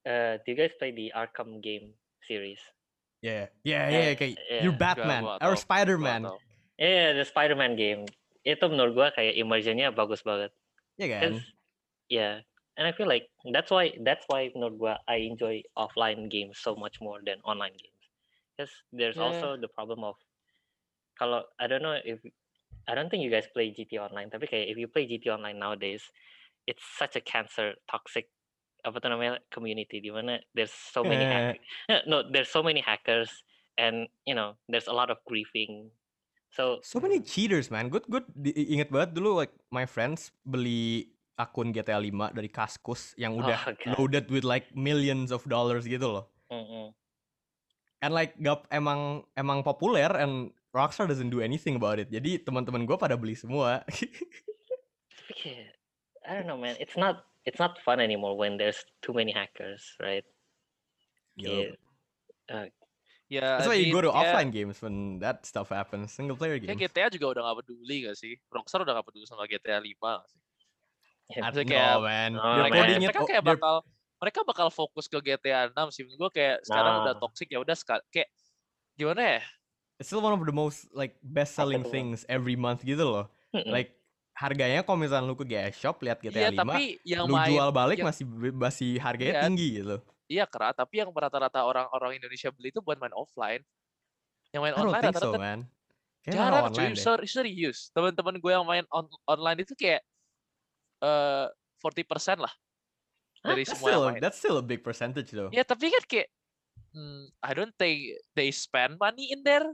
[0.10, 1.94] uh do you guys play the arkham game
[2.26, 2.58] series
[3.22, 4.62] Yeah, yeah, Eh, yeah.
[4.62, 4.78] You're yeah.
[4.78, 6.22] Batman Gua nggak or Spider-Man.
[6.78, 6.86] Tahu.
[6.86, 8.06] Yeah, the Spider-Man game.
[8.46, 10.54] Itu menurut gua kayak immersionnya bagus banget.
[11.02, 11.20] Ya kan?
[11.20, 11.42] Because
[12.08, 12.34] yeah,
[12.80, 16.78] and I feel like that's why that's why menurut gua I enjoy offline games so
[16.78, 18.04] much more than online games.
[18.56, 19.28] Because there's Yeah.
[19.28, 20.16] also the problem of
[21.18, 22.22] kalau I don't know if
[22.88, 25.60] I don't think you guys play GT Online, tapi kayak if you play GT Online
[25.60, 26.08] nowadays,
[26.70, 28.32] it's such a cancer toxic
[28.86, 31.60] apa tuh namanya community di mana there's so many hack-
[32.08, 33.44] no there's so many hackers
[33.76, 35.92] and you know there's a lot of griefing.
[36.50, 37.92] So So many cheaters, man.
[37.92, 38.22] Gue gue
[38.56, 43.74] inget banget dulu like my friends beli akun GTA 5 dari Kaskus yang udah Oh,
[43.78, 43.94] God.
[43.94, 46.26] loaded with like millions of dollars gitu loh.
[46.50, 46.90] mm-mm.
[48.02, 52.10] And like gak emang emang populer and Rockstar doesn't do anything about it.
[52.14, 53.82] Jadi teman-teman gue pada beli semua.
[56.28, 59.96] I don't know man, it's not it's not fun anymore when there's too many hackers,
[59.98, 60.26] right?
[61.38, 61.78] Yup.
[62.48, 62.74] Kayak,
[63.28, 66.16] Ya, That's I why you go mean, to ya- offline games when that stuff happens.
[66.16, 66.80] Single player Ya games.
[66.80, 68.40] GTA juga udah gak peduli gak sih?
[68.48, 70.40] Rockstar udah gak peduli sama GTA 5 gak sih?
[71.28, 72.32] I- Maksudnya no, kayak- man.
[72.40, 73.76] Oh, mereka- mereka o- kayak bakal
[74.18, 76.08] mereka bakal fokus ke GTA 6 sih.
[76.08, 77.20] Gue kayak sekarang udah Nah.
[77.20, 77.76] toxic ya udah
[78.08, 78.32] kayak
[78.96, 79.42] gimana ya?
[79.98, 83.28] it's still one of the most like best selling things every month gitu loh.
[83.52, 83.98] Like
[84.38, 87.50] harganya kalau misalnya lu ke GS Shop lihat GTA Iya, 5, tapi yang lu main
[87.50, 89.44] jual balik yang- masih masih harganya Iya.
[89.50, 89.98] tinggi gitu.
[90.28, 93.64] Iya keras, tapi yang rata-rata orang-orang Indonesia beli itu buat main offline.
[94.52, 95.60] Yang main I online think so, rata-rata man.
[96.28, 97.88] Jarang cuy, ser- serius.
[97.96, 100.04] Teman-teman gue yang main on- online itu kayak
[100.98, 101.48] eh
[101.80, 102.52] 40% lah
[103.46, 104.20] dari That's semua still, main.
[104.20, 105.48] that's still a big percentage though.
[105.56, 106.28] Ya tapi kan kayak
[106.92, 109.66] hmm, I don't think they spend money in there.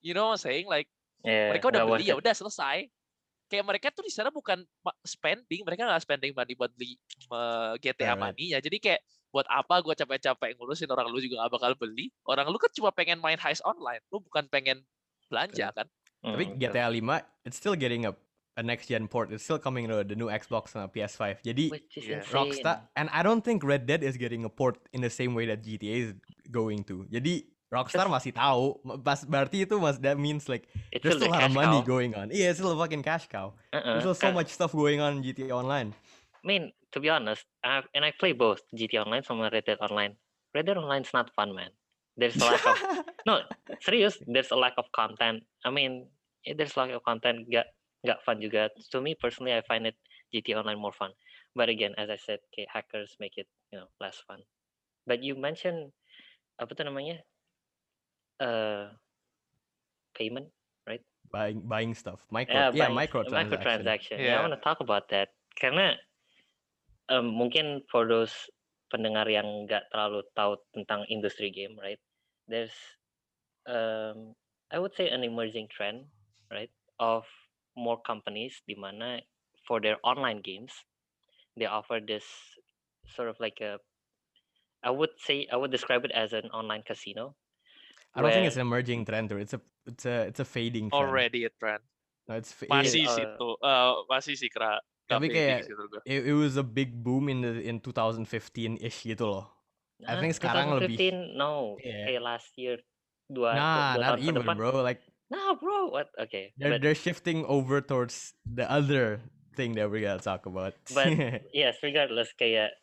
[0.00, 0.64] You know what I'm saying?
[0.70, 0.88] Like
[1.20, 2.88] Yeah, mereka udah beli ya udah selesai.
[3.52, 4.64] Kayak mereka tuh di sana bukan
[5.04, 8.32] spending, mereka nggak spending money buat beli eh, GTA right.
[8.32, 8.58] money ya.
[8.64, 12.10] Jadi kayak buat apa gue capek-capek ngurusin orang lu juga gak bakal beli.
[12.22, 14.82] Orang lu kan cuma pengen main heist online, lu bukan pengen
[15.26, 15.86] belanja kan?
[16.20, 17.00] Tapi Mm, GTA 5
[17.42, 18.12] it's still getting a
[18.54, 19.30] a next gen port.
[19.30, 21.40] It's still coming to the new Xbox sama PS5.
[21.40, 22.20] Jadi Yeah.
[22.26, 25.48] Rockstar and I don't think Red Dead is getting a port in the same way
[25.48, 26.12] that GTA is
[26.50, 27.06] going to.
[27.08, 31.38] Jadi Rockstar masih tahu, pas berarti itu mas that means like It's there's still a
[31.38, 31.86] lot of money cow.
[31.86, 32.34] going on.
[32.34, 33.54] Yeah, it's still a fucking cash cow.
[33.70, 34.02] Uh-uh.
[34.02, 35.94] There's still so kan- much stuff going on in GTA Online.
[36.40, 39.78] I mean, to be honest, I and I play both GT Online sama Red Dead
[39.80, 40.16] Online.
[40.54, 41.70] Red Dead Online's not fun, man.
[42.16, 42.76] There's a lack of
[43.28, 43.44] no,
[43.80, 44.16] serious.
[44.26, 45.44] There's a lack of content.
[45.64, 46.08] I mean,
[46.48, 47.46] eh, there's lack of content.
[47.52, 47.68] Gak
[48.02, 48.72] gak fun juga.
[48.92, 49.96] To me personally, I find it
[50.32, 51.12] GT Online more fun.
[51.54, 54.40] But again, as I said, okay, hackers make it you know less fun.
[55.04, 55.92] But you mentioned
[56.56, 57.20] apa tuh namanya?
[58.40, 58.96] Uh,
[60.16, 60.48] payment.
[60.88, 61.04] Right?
[61.28, 62.24] Buying buying stuff.
[62.32, 64.16] Micro, Yeah, yeah, buying- micro microtransaction.
[64.18, 66.00] Yeah, I want to talk about that karena
[67.10, 68.32] um, mungkin for those
[68.90, 72.00] pendengar yang nggak terlalu tahu tentang industri game, right?
[72.50, 72.74] There's
[73.66, 74.34] um,
[74.70, 76.06] I would say an emerging trend,
[76.50, 77.26] right, of
[77.76, 79.22] more companies di mana
[79.66, 80.74] for their online games
[81.56, 82.24] they offer this
[83.06, 83.78] sort of like a
[84.82, 87.36] I would say I would describe it as an online casino.
[88.14, 89.36] I don't think it's an emerging trend, though.
[89.36, 91.02] It's a it's a it's a fading trend.
[91.02, 91.84] Already a trend.
[92.28, 94.80] No, it's fa- Masih uh, sih tuh, eh, masih sih kera.
[95.10, 96.00] Tapi kayak- gua.
[96.06, 99.46] it, it was a big boom in the in 2015-ish gitu loh.
[100.00, 102.06] I Ah, think sekarang lebih- 2015, no, Yeah.
[102.08, 102.80] kayak last year
[103.26, 104.56] dua, Nah, dua not tahun even, depan.
[104.56, 104.72] bro.
[104.80, 106.10] Like Nah, bro, what?
[106.18, 109.22] Okay, they're but they're shifting over towards the other
[109.54, 110.74] thing that we're gonna talk about.
[110.90, 111.06] But-
[111.54, 112.74] yes, regardless, kayak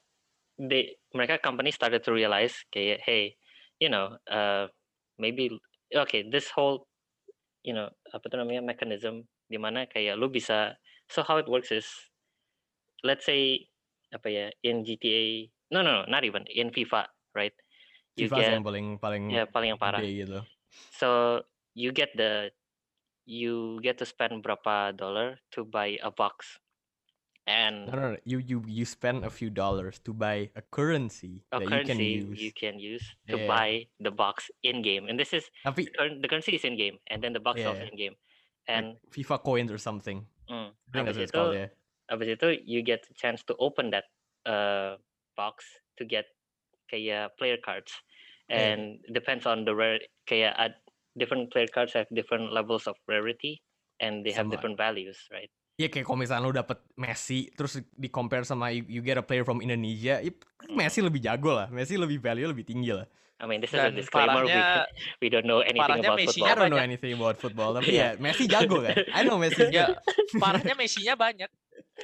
[0.56, 3.36] they mereka company started to realize kayak hey,
[3.78, 4.72] you know, uh,
[5.18, 5.52] maybe
[5.92, 6.88] okay, this whole
[7.62, 10.80] you know apa tuh namanya mechanism di mana kayak lu bisa
[11.12, 11.84] so how it works is
[13.04, 13.68] let's say
[14.14, 15.26] apa ya in GTA
[15.76, 17.54] no no, no not even in FIFA right
[18.16, 20.42] you FIFA get yang paling paling ya paling yang parah gitu.
[20.92, 21.44] So
[21.76, 22.52] you get the
[23.28, 26.60] you get to spend berapa dollar to buy a box,
[27.46, 28.18] and No, no, no.
[28.26, 32.00] You you you spend a few dollars to buy a currency a that you can
[32.00, 32.40] use.
[32.42, 33.48] you can use to Yeah.
[33.48, 35.08] buy the box in game.
[35.08, 37.86] And this is Tapi the currency is in game, and then the box is also
[37.88, 38.16] in game.
[38.68, 40.28] like And FIFA coins or something.
[40.50, 41.54] mm, I think that's what it's called.
[41.54, 41.70] Yeah.
[42.08, 44.08] Abis itu you get the chance to open that
[44.44, 44.96] uh
[45.34, 45.64] box
[45.96, 46.26] to get
[46.88, 47.92] kayak player cards,
[48.48, 48.74] Yeah.
[48.74, 50.80] and depends on the rare kayak ad,
[51.14, 53.60] different player cards have different levels of rarity,
[54.00, 54.56] and they have Sama.
[54.56, 55.52] different values, right?
[55.76, 59.22] Iya kayak kalau misalnya lu dapet Messi terus di compare sama you, you get a
[59.22, 60.32] player from Indonesia, ya,
[60.72, 61.68] Messi lebih jago lah.
[61.68, 63.04] Messi lebih value lebih tinggi lah.
[63.38, 64.42] I mean, this is a Dan disclaimer.
[64.42, 64.90] We, parahnya
[65.22, 66.58] we don't know anything parahnya about Messi-nya I football.
[66.58, 68.08] don't know anything about football, tapi Iya.
[68.10, 68.96] ya Messi jago kan.
[69.14, 69.68] I know Messi.
[69.70, 69.94] ya
[70.40, 71.52] parahnya Messi-nya banyak.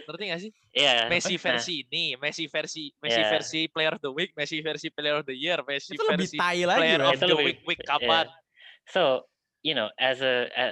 [0.04, 0.52] Ngerti gak sih?
[0.76, 1.08] Yeah.
[1.08, 3.32] Messi nah, versi ini, Messi versi Messi Yeah.
[3.32, 6.38] versi Player of the Week, Messi versi Player of the Year, Messi Itu lebih versi
[6.38, 7.10] tai lagi, Player man.
[7.10, 8.28] of the lebih- Week week kapan?
[8.92, 9.28] So
[9.64, 10.66] you know, as a, a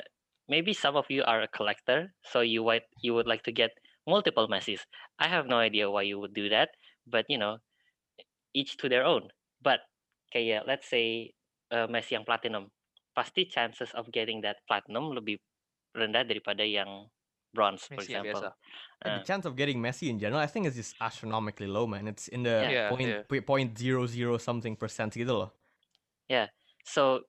[0.51, 3.71] maybe some of you are a collector, so you might you would like to get
[4.03, 4.83] multiple Messis.
[5.21, 6.75] I have no idea why you would do that,
[7.07, 7.63] but you know,
[8.51, 9.31] each to their own.
[9.63, 9.85] But
[10.35, 11.31] kayak let's say
[11.71, 12.67] uh, Messi yang platinum,
[13.15, 15.39] pasti chances of getting that platinum lebih
[15.95, 17.07] rendah daripada yang
[17.53, 18.49] bronze, for Messi yang example.
[18.49, 18.55] biasa.
[19.01, 21.89] Like, Uh, the chance of getting Messi in general, I think is just astronomically low,
[21.89, 22.05] man.
[22.05, 22.89] It's in the Yeah.
[22.93, 23.41] point Yeah.
[23.41, 25.51] point zero zero something percent gitu loh.
[26.81, 27.21] so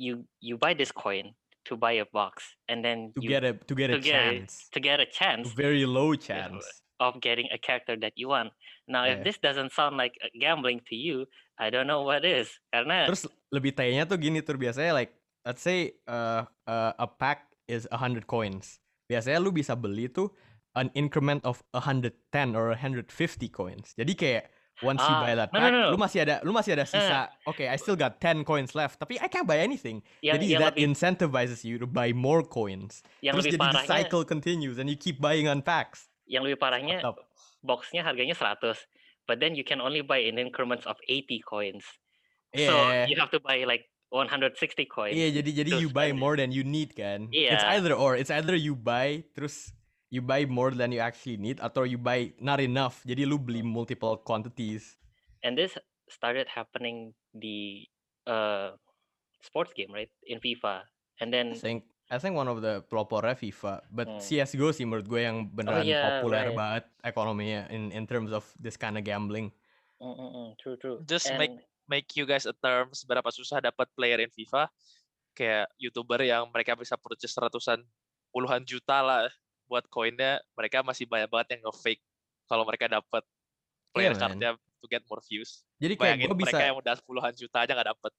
[0.00, 1.36] you you buy this coin
[1.68, 2.40] to buy a box,
[2.72, 4.96] and then To you, get a to get a to get a- chance, to get
[5.00, 6.64] a chance very low chance.
[7.02, 8.54] of getting a character that you want.
[8.86, 11.26] Now, if this doesn't sound like gambling to you,
[11.58, 12.48] I don't know what is.
[12.70, 17.50] Karena Terus lebih tayanya tuh gini tuh biasanya like let's say uh, uh, a pack
[17.66, 18.78] is 100 coins.
[19.04, 20.32] Biasanya lu bisa beli tuh
[20.74, 22.10] an increment of 110
[22.52, 23.06] or 150
[23.48, 23.94] coins.
[23.94, 24.44] Jadi kayak
[24.82, 25.88] once you Ah, buy that no, no, pack, no, no.
[25.94, 27.30] lu masih ada lu masih ada sisa.
[27.46, 30.02] Okay, I still got 10 coins left, tapi I can't buy anything.
[30.18, 33.04] yang, Jadi yang that lebih incentivizes you to buy more coins.
[33.22, 36.10] yang Terus lebih jadi the parahnya cycle continues and you keep buying on packs.
[36.24, 37.04] yang lebih parahnya
[37.60, 38.88] boxnya harganya 100
[39.28, 41.84] but then you can only buy in increments of 80 coins
[42.56, 43.04] so Yeah.
[43.04, 43.84] you have to buy like
[44.14, 46.22] 160 coins Iya, jadi jadi to you buy spend it.
[46.22, 47.26] more than you need kan.
[47.28, 47.74] It's Iya.
[47.74, 48.14] either or.
[48.14, 49.74] It's either you buy terus
[50.08, 53.02] you buy more than you actually need atau you buy not enough.
[53.02, 54.94] Jadi lu beli multiple quantities.
[55.42, 55.76] and this
[56.08, 57.84] started happening the
[58.24, 58.72] uh
[59.40, 60.88] sports game right in FIFA
[61.20, 64.20] and then I think I think one of the pelopornya FIFA, but Hmm.
[64.20, 66.56] CS:GO sih menurut gue yang beneran iya, populer right.
[66.56, 69.52] banget ekonominya in in terms of this kind of gambling.
[69.96, 71.73] Mm, mm, mm, true true Just make- And- Make
[72.16, 74.68] you guys a term seberapa susah dapat player in FIFA.
[75.34, 77.82] Kayak YouTuber yang mereka bisa purchase ratusan
[78.30, 79.26] puluhan juta lah
[79.66, 82.02] buat koinnya, mereka masih banyak banget yang nge-fake
[82.44, 83.24] kalau mereka dapat
[83.96, 84.20] player man.
[84.20, 84.50] cardnya
[84.84, 85.64] to get more views.
[85.80, 88.12] Jadi kayak gue bisa mereka yang udah puluhan juta aja nggak dapet.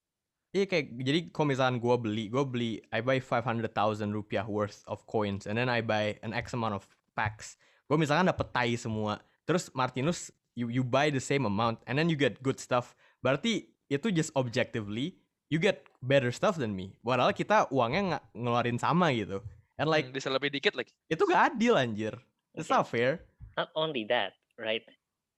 [0.56, 3.70] Iya kayak jadi kalau misalkan gue beli, gue beli I buy 500,000
[4.16, 7.60] rupiah worth of coins and then I buy an X amount of packs.
[7.86, 9.22] Gue misalkan dapet tai semua.
[9.46, 12.98] Terus Martinus you you buy the same amount and then you get good stuff.
[13.26, 13.54] Berarti
[13.88, 15.18] itu just objectively
[15.50, 16.94] you get better stuff than me.
[17.02, 19.42] Padahal kita uangnya nggak ngeluarin sama gitu.
[19.76, 20.94] And like Hmm, bisa lebih dikit lagi.
[21.06, 22.14] itu gak adil anjir.
[22.54, 22.78] It's Okay.
[22.78, 23.26] not fair.
[23.56, 24.84] not only that, right?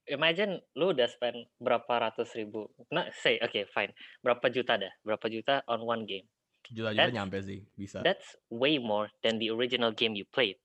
[0.06, 5.28] Imagine lu udah spend berapa ratus ribu, nah say, okay fine, berapa juta dah, berapa
[5.28, 6.26] juta on one game.
[6.68, 8.02] Juta-juta That's- nyampe sih bisa.
[8.02, 10.58] That's way more than the original game you played.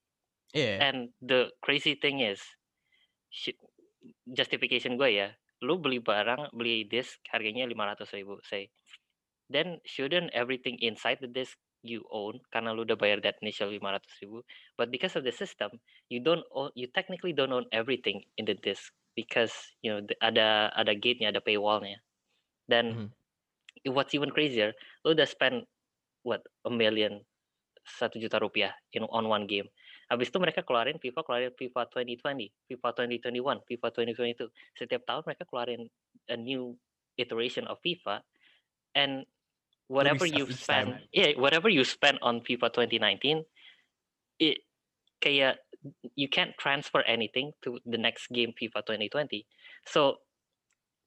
[0.53, 0.81] Iya.
[0.81, 2.41] And the crazy thing is,
[4.27, 5.29] justification gue ya,
[5.63, 8.69] lu beli barang, beli disk harganya 500 ribu, say.
[9.53, 14.03] Then shouldn't everything inside the disk you own, karena lu udah bayar that initial 500
[14.23, 14.43] ribu,
[14.79, 15.71] but because of the system,
[16.11, 20.71] you don't own, you technically don't own everything in the disk because you know ada
[20.75, 21.99] ada gate-nya, ada paywall-nya.
[22.71, 23.13] Then Mhm.
[23.87, 24.73] i- what's even crazier,
[25.05, 25.67] lu udah spend
[26.27, 27.23] what a million
[27.87, 29.67] satu juta rupiah in on one game.
[30.13, 33.87] Habis itu mereka keluarin FIFA keluarin FIFA 2020, FIFA 2021, FIFA
[34.45, 34.53] 2022.
[34.77, 35.89] Setiap tahun mereka keluarin
[36.29, 36.77] a new
[37.17, 38.21] iteration of FIFA
[38.93, 39.25] and
[39.89, 41.09] whatever you spend, time.
[41.17, 43.41] yeah, whatever you spend on FIFA 2019,
[44.37, 44.69] it
[45.25, 45.65] kayak
[46.13, 49.49] you can't transfer anything to the next game FIFA 2020.
[49.89, 50.21] So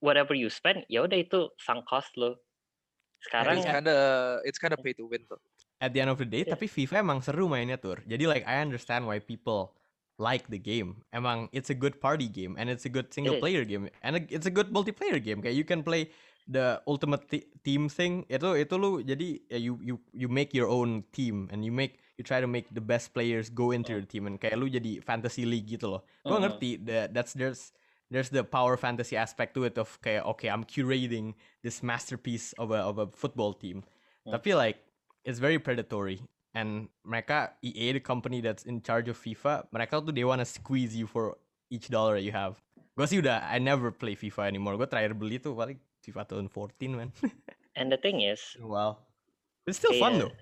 [0.02, 2.41] whatever you spend, ya udah itu sunk cost lo.
[3.22, 3.98] Sekarang It's kinda
[4.50, 5.38] it's kinda pay to win tuh.
[5.86, 6.58] At the end of the day, Yeah.
[6.58, 8.02] tapi FIFA emang seru mainnya tur.
[8.04, 9.78] Jadi like I understand why people
[10.17, 11.06] like the game.
[11.13, 14.50] Emang it's a good party game and it's a good single player game and it's
[14.50, 15.45] a good multiplayer game.
[15.45, 16.10] Kayak you can play
[16.48, 18.24] the ultimate ti- team thing.
[18.26, 22.00] Itu itu lu jadi ya, you you you make your own team and you make
[22.15, 23.95] you try to make the best players go into Mm.
[24.00, 26.02] your team and kayak lu jadi fantasy league gitu loh.
[26.24, 26.43] Gua Mm.
[26.48, 27.76] ngerti that that's there's
[28.08, 32.71] there's the power fantasy aspect to it of kayak okay I'm curating this masterpiece of
[32.71, 33.84] a of a football team.
[34.24, 34.38] Mm.
[34.38, 34.85] Tapi like
[35.25, 36.21] it's very predatory
[36.53, 40.95] and mereka EA the company that's in charge of FIFA mereka tuh they wanna squeeze
[40.95, 41.35] you for
[41.73, 42.61] each dollar you have.
[42.95, 44.79] Gue sih udah I never play FIFA anymore.
[44.79, 47.09] Gue terakhir beli tuh paling FIFA tahun 14 man.
[47.79, 48.91] and the thing is, oh, wow.
[49.67, 50.33] It's still fun uh, though.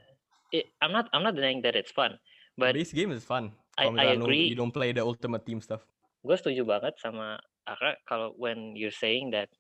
[0.54, 2.20] it, I'm not I'm not denying that it's fun,
[2.60, 3.58] but this game is fun.
[3.74, 4.46] I- I agree.
[4.46, 5.82] you don't play the ultimate team stuff.
[6.24, 7.36] gue setuju banget sama
[7.68, 9.52] Akra kalau when you're saying that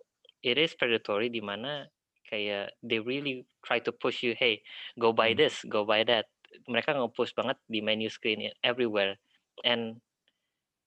[0.47, 1.91] it is predatory di mana
[2.31, 4.59] kayak they really try to push you hey
[4.95, 5.39] go buy Hmm.
[5.39, 6.27] this go buy that
[6.67, 9.17] mereka nge-push banget di menu screen i- everywhere
[9.63, 9.97] and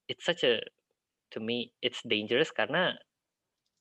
[0.07, 0.61] it's such a
[1.27, 2.95] to me it's dangerous karena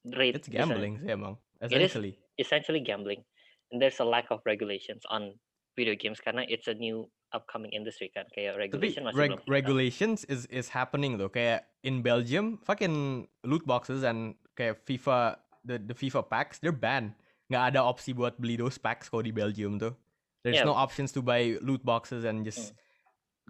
[0.09, 1.39] rate It's gambling sih emang.
[1.59, 1.71] is.
[1.71, 2.13] Essentially.
[2.37, 3.23] essentially gambling
[3.71, 5.39] and there's a lack of regulations on
[5.73, 9.51] video games karena it's a new upcoming industry kan kayak Tapi regulation masih reg- belum
[9.51, 11.29] regulations is is happening though.
[11.29, 17.13] Kayak in Belgium, fucking loot boxes and kayak FIFA the the FIFA packs they're banned.
[17.47, 19.95] Nggak ada opsi buat beli those packs kalau di Belgium tuh.
[20.43, 20.67] There's Yeah.
[20.67, 22.75] no options to buy loot boxes and just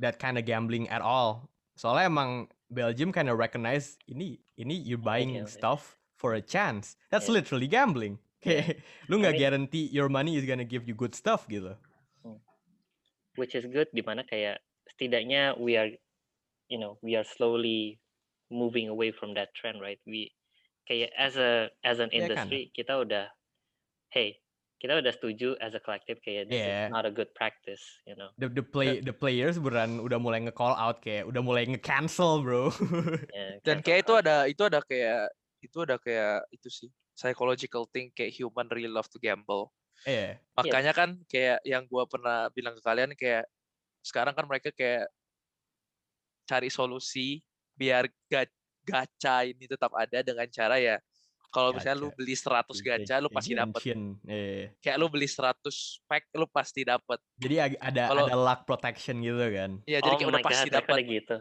[0.00, 1.48] that kind of gambling at all.
[1.76, 2.30] Soalnya emang
[2.68, 5.48] Belgium kind of recognize ini ini you're buying yeah, yeah.
[5.48, 6.96] stuff for a chance.
[7.12, 7.40] That's Yeah.
[7.40, 8.16] literally gambling.
[8.46, 11.76] Kayak lu I nggak mean- guarantee your money is gonna give you good stuff gitu.
[13.36, 15.92] which is good di mana kayak setidaknya we are
[16.72, 18.00] you know we are slowly
[18.48, 20.32] moving away from that trend right we
[20.88, 22.48] kayak as a as an Yeah, kinda.
[22.48, 23.28] industry kita udah
[24.12, 24.38] hey
[24.76, 26.86] kita udah setuju as a collective kayak this Yeah.
[26.86, 30.44] is not a good practice you know The the play the players beneran udah mulai
[30.44, 32.68] nge-call out kayak udah mulai nge-cancel, bro.
[33.32, 35.32] yeah, Dan cancel kayak itu ada itu ada kayak
[35.64, 39.72] itu ada kayak itu sih psychological thing kayak human really love to gamble.
[40.04, 40.36] Iya.
[40.52, 43.48] Makanya kan kayak yang gua pernah bilang ke kalian kayak
[44.04, 45.08] sekarang kan mereka kayak
[46.46, 47.40] cari solusi
[47.74, 48.52] biar ga-
[48.86, 50.96] gacha ini tetap ada dengan cara ya
[51.56, 53.80] kalau misalnya lu beli 100 gacha lu pasti dapat.
[53.80, 54.68] Genshin, iya.
[54.84, 55.56] Kayak lu beli 100
[56.04, 57.16] pack lu pasti dapat.
[57.40, 59.80] Jadi ada Kalau- ada luck protection gitu kan.
[59.88, 60.98] Iya, jadi oh kayak udah pasti God, mereka dapat.
[61.08, 61.36] gitu.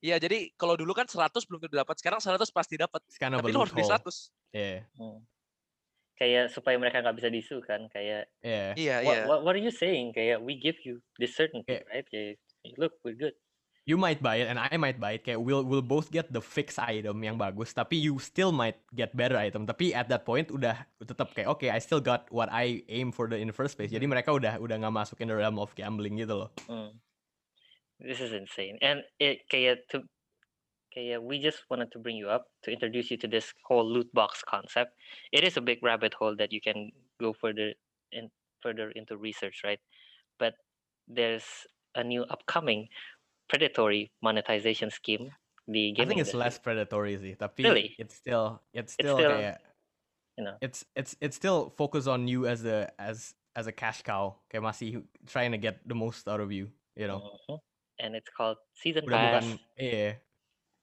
[0.00, 3.00] Iya, jadi kalau dulu kan 100 belum tentu dapat, sekarang 100 pasti dapat.
[3.08, 4.12] Tapi lu harus beli loophole.
[4.12, 4.52] 100.
[4.52, 4.84] Iya.
[5.00, 5.24] Hmm.
[6.20, 8.76] kayak supaya mereka nggak bisa disu kan kayak Iya.
[8.76, 9.24] Iya, what, iya.
[9.24, 12.36] what, what are you saying kayak we give you this certainty Kayak- right kayak
[12.76, 13.32] look we're good
[13.88, 15.24] You might buy it and I might buy it.
[15.24, 19.16] Kayak we'll we'll both get the fixed item yang bagus, tapi you still might get
[19.16, 19.64] better item.
[19.64, 23.26] Tapi at that point udah tetap kayak oke, I still got what I aim for
[23.26, 23.90] the in the first place.
[23.90, 26.50] Jadi mereka udah udah nggak masuk in the realm of gambling gitu loh.
[26.68, 26.92] Mm.
[28.00, 28.76] This is insane.
[28.84, 30.04] And it kayak to
[30.92, 34.08] kayak we just wanted to bring you up to introduce you to this whole loot
[34.12, 34.92] box concept.
[35.32, 37.72] It is a big rabbit hole that you can go further
[38.12, 38.28] and
[38.60, 39.80] further into research, right?
[40.38, 40.54] But
[41.08, 41.44] there's
[41.94, 42.88] a new upcoming
[43.50, 46.38] predatory monetization scheme I di gaming think it's industry.
[46.38, 47.98] less predatory sih, tapi Really?
[47.98, 49.58] it's still it's It's still, still, kayak
[50.38, 50.56] you know.
[50.62, 54.38] it's it's it's still focused on you as a as as a cash cow.
[54.50, 54.88] Kayak masih
[55.26, 57.20] trying to get the most out of you, you know.
[57.50, 57.58] Mhm.
[58.00, 59.48] And it's called season Udah bukan pass.
[59.76, 60.22] iya.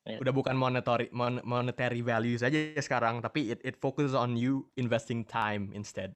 [0.07, 0.19] Yeah.
[0.23, 5.27] Udah bukan monetary mon, monetary values aja sekarang, tapi it it focuses on you investing
[5.27, 6.15] time instead.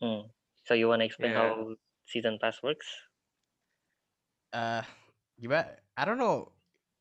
[0.00, 0.32] Mm.
[0.64, 1.52] So you want to explain Yeah.
[1.52, 1.76] how
[2.08, 2.88] season pass works?
[4.52, 4.82] uh
[5.40, 6.52] gimana I don't know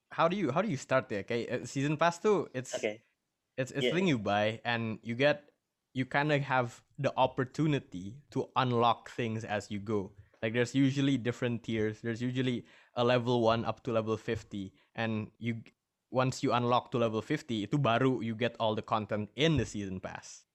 [0.10, 3.04] how do you how do you start there kayak uh, season pass tuh it's Okay.
[3.60, 3.94] it's it's Yeah.
[3.94, 5.52] thing you buy and you get
[5.94, 11.20] you kind of have the opportunity to unlock things as you go like there's usually
[11.20, 12.64] different tiers there's usually
[12.96, 15.62] a level 1 up to level 50 and you
[16.10, 19.68] once you unlock to level 50 itu baru you get all the content in the
[19.68, 20.48] season pass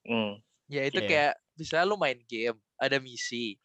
[0.00, 0.40] Mm.
[0.64, 1.08] Ya itu Iya.
[1.08, 3.60] kayak misalnya lu main game, ada misi.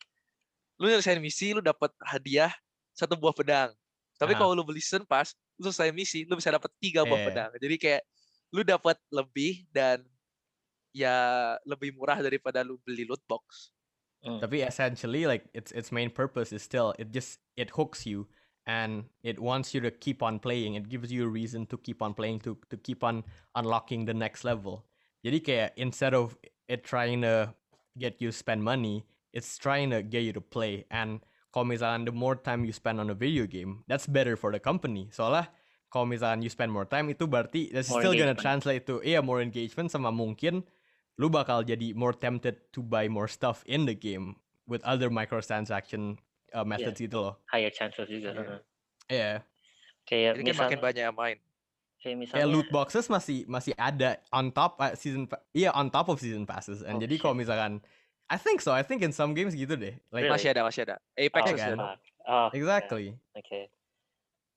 [0.75, 2.51] Lu nyelesain misi, lu dapat hadiah
[2.95, 3.69] satu buah pedang.
[4.15, 4.39] Tapi Aha.
[4.39, 7.27] kalau lu beli season pass, lu selesai misi, lu bisa dapat tiga buah Iya.
[7.27, 7.51] pedang.
[7.60, 8.01] Jadi kayak
[8.55, 9.99] lu dapat lebih dan
[10.95, 11.15] ya
[11.67, 13.75] lebih murah daripada lu beli loot box.
[14.23, 14.39] Mm.
[14.39, 18.25] Tapi essentially, like its its main purpose is still it just it hooks you
[18.65, 20.79] and it wants you to keep on playing.
[20.79, 24.15] It gives you a reason to keep on playing to to keep on unlocking the
[24.15, 24.88] next level.
[25.21, 26.39] Jadi kayak instead of
[26.71, 27.53] it trying to
[27.99, 29.05] get you spend money,
[29.36, 30.88] it's trying to get you to play.
[30.89, 31.21] And
[31.56, 34.60] kalau misalkan the more time you spend on a video game, that's better for the
[34.60, 35.08] company.
[35.08, 35.48] Soalnya
[35.88, 38.44] kalau misalkan you spend more time itu berarti that's More still gonna engagement.
[38.44, 40.68] translate to iya more engagement sama mungkin
[41.15, 44.36] lu bakal jadi more tempted to buy more stuff in the game
[44.68, 46.20] with other microtransaction
[46.52, 47.39] uh, methods gitu loh.
[47.48, 48.36] Higher chances juga.
[48.36, 48.44] Iya.
[48.44, 48.60] heeh.
[49.08, 49.32] Iya.
[50.04, 51.38] Kayak Jadi kan misal, makin banyak yang main.
[51.96, 56.12] kayak misalnya Kayak loot boxes masih masih ada on top uh, season iya on top
[56.12, 56.84] of season passes.
[56.84, 57.80] And Oh, jadi kalau misalkan
[58.29, 58.73] I think so.
[58.73, 59.95] I think in some games gitu deh.
[60.09, 60.33] Like Really?
[60.33, 60.95] Masih ada, masih ada.
[61.13, 61.77] Apex oh, masih kan?
[61.77, 61.88] ada.
[62.25, 63.13] Oh, exactly.
[63.13, 63.63] yeah, okay.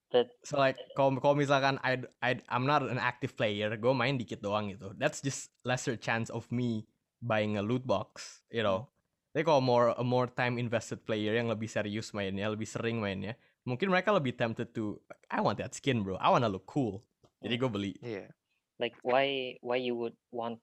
[0.09, 4.16] But So like kalau kalau misalkan I I I'm not an active player, gue main
[4.16, 4.96] dikit doang gitu.
[4.96, 6.88] That's just lesser chance of me
[7.20, 8.88] buying a loot box, you know.
[9.37, 13.37] Tapi kalau more a more time invested player yang lebih serius mainnya, lebih sering mainnya,
[13.68, 14.96] mungkin mereka lebih tempted to
[15.28, 16.16] I want that skin, bro.
[16.16, 17.04] I wanna look cool.
[17.44, 17.92] Jadi gue beli.
[18.00, 18.33] Iya.
[18.78, 20.59] like why why you would want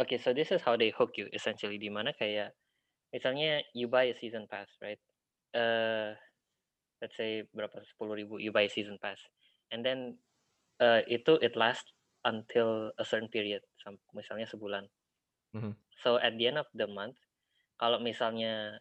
[0.00, 1.76] okay so this is how they hook you essentially.
[1.76, 2.56] Di mana kayak
[3.12, 5.00] misalnya you buy a season pass right?
[5.52, 6.16] Uh
[7.04, 7.84] let's say berapa?
[7.84, 9.20] Sepuluh ribu you buy a season pass.
[9.70, 10.18] And then
[10.80, 11.92] uh, itu it lasts
[12.24, 13.60] until a certain period
[14.16, 14.88] misalnya sebulan.
[15.50, 15.74] Mhm.
[15.98, 17.18] so at the end of the month
[17.74, 18.78] kalau misalnya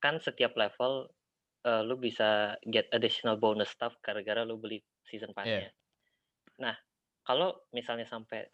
[0.00, 1.12] kan setiap level
[1.68, 5.68] uh, lu bisa get additional bonus stuff gara-gara lu beli season passnya.
[6.56, 6.72] Nah
[7.26, 8.48] kalau misalnya sampai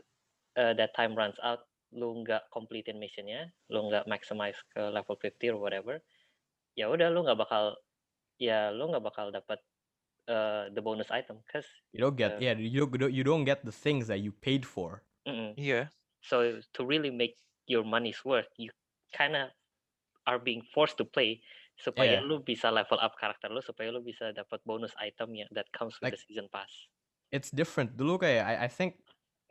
[0.58, 5.52] uh, that time runs out lu nggak completein missionnya lu nggak maximize ke level 50
[5.52, 6.00] or whatever
[6.72, 7.76] ya udah lu nggak bakal
[8.40, 9.60] ya lu nggak bakal dapat
[10.32, 13.60] uh, the bonus item cause You don't get Uh, yeah, you don't you don't get
[13.62, 15.04] the things that you paid for.
[15.28, 15.52] mm-mm.
[15.54, 15.92] Iya.
[16.24, 17.36] so to really make
[17.70, 18.72] your money's worth you
[19.14, 19.52] kind of
[20.26, 21.38] are being forced to play
[21.78, 22.26] supaya Yeah.
[22.26, 25.94] lu bisa level up karakter lu supaya lu bisa dapat bonus item yang that comes
[26.00, 26.70] with Like- the season pass.
[27.32, 27.96] it's different.
[27.96, 29.00] Dulu kayak I, I think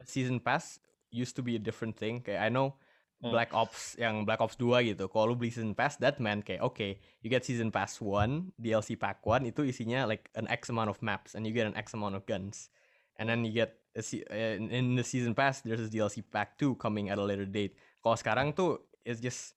[0.06, 0.78] season pass
[1.12, 2.24] used to be a different thing.
[2.24, 2.80] Kayak I know
[3.22, 3.30] Hmm.
[3.30, 5.06] Black Ops yang Black Ops 2 gitu.
[5.06, 8.98] Kalau lu beli season pass that meant kayak okay, you get season pass 1, DLC
[8.98, 11.94] pack 1 itu isinya like an X amount of maps and you get an X
[11.94, 12.74] amount of guns.
[13.22, 14.02] And then you get a
[14.58, 17.78] in the season pass there's a DLC pack 2 coming at a later date.
[18.02, 19.54] Kalau sekarang tuh it's just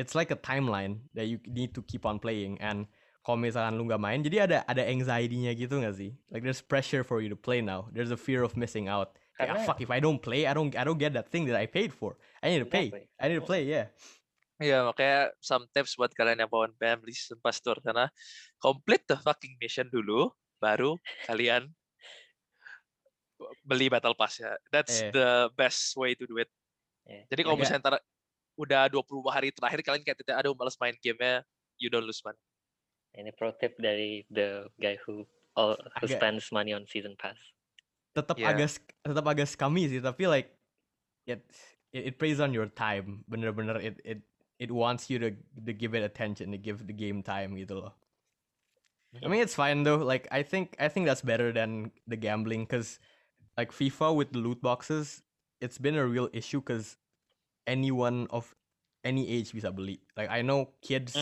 [0.00, 2.88] it's like a timeline that you need to keep on playing and
[3.20, 7.06] kalau misalkan lu nggak main jadi ada ada anxiety-nya gitu nggak sih like there's pressure
[7.06, 9.98] for you to play now there's a fear of missing out Karena- fuck if I
[9.98, 12.14] don't play I don't I don't get that thing that I paid for
[12.44, 13.04] I need to pay Exactly.
[13.16, 13.88] I need to play yeah
[14.62, 18.06] Iya, makanya some tips buat kalian yang mau PM beli season pass tour karena
[18.62, 20.30] complete the fucking mission dulu
[20.62, 20.94] baru
[21.26, 21.66] kalian
[23.66, 24.54] beli battle pass ya.
[24.70, 25.10] That's Iya.
[25.10, 26.46] the best way to do it.
[27.10, 27.26] Iya.
[27.26, 27.94] Jadi kalau misalnya ntar
[28.54, 31.42] udah 20 hari terakhir kalian kayak tidak aduh males main gamenya,
[31.82, 32.38] you don't lose money.
[33.18, 35.26] Ini pro tip dari the guy who
[35.58, 37.36] all, who spends money on season pass.
[38.12, 38.52] Tetap Yeah.
[38.52, 40.52] agak tetap agak scummy sih tapi like
[41.24, 41.40] it
[41.92, 43.24] it, it plays on your time.
[43.28, 44.20] Bener-bener it it
[44.60, 47.94] it wants you to to give it attention to give the game time gitu loh.
[49.20, 52.64] I mean it's fine though like I think I think that's better than the gambling
[52.64, 52.96] because
[53.60, 55.20] like FIFA with the loot boxes
[55.60, 56.96] it's been a real issue because
[57.68, 58.56] anyone of
[59.04, 60.00] any age bisa beli.
[60.16, 61.12] Like I know kids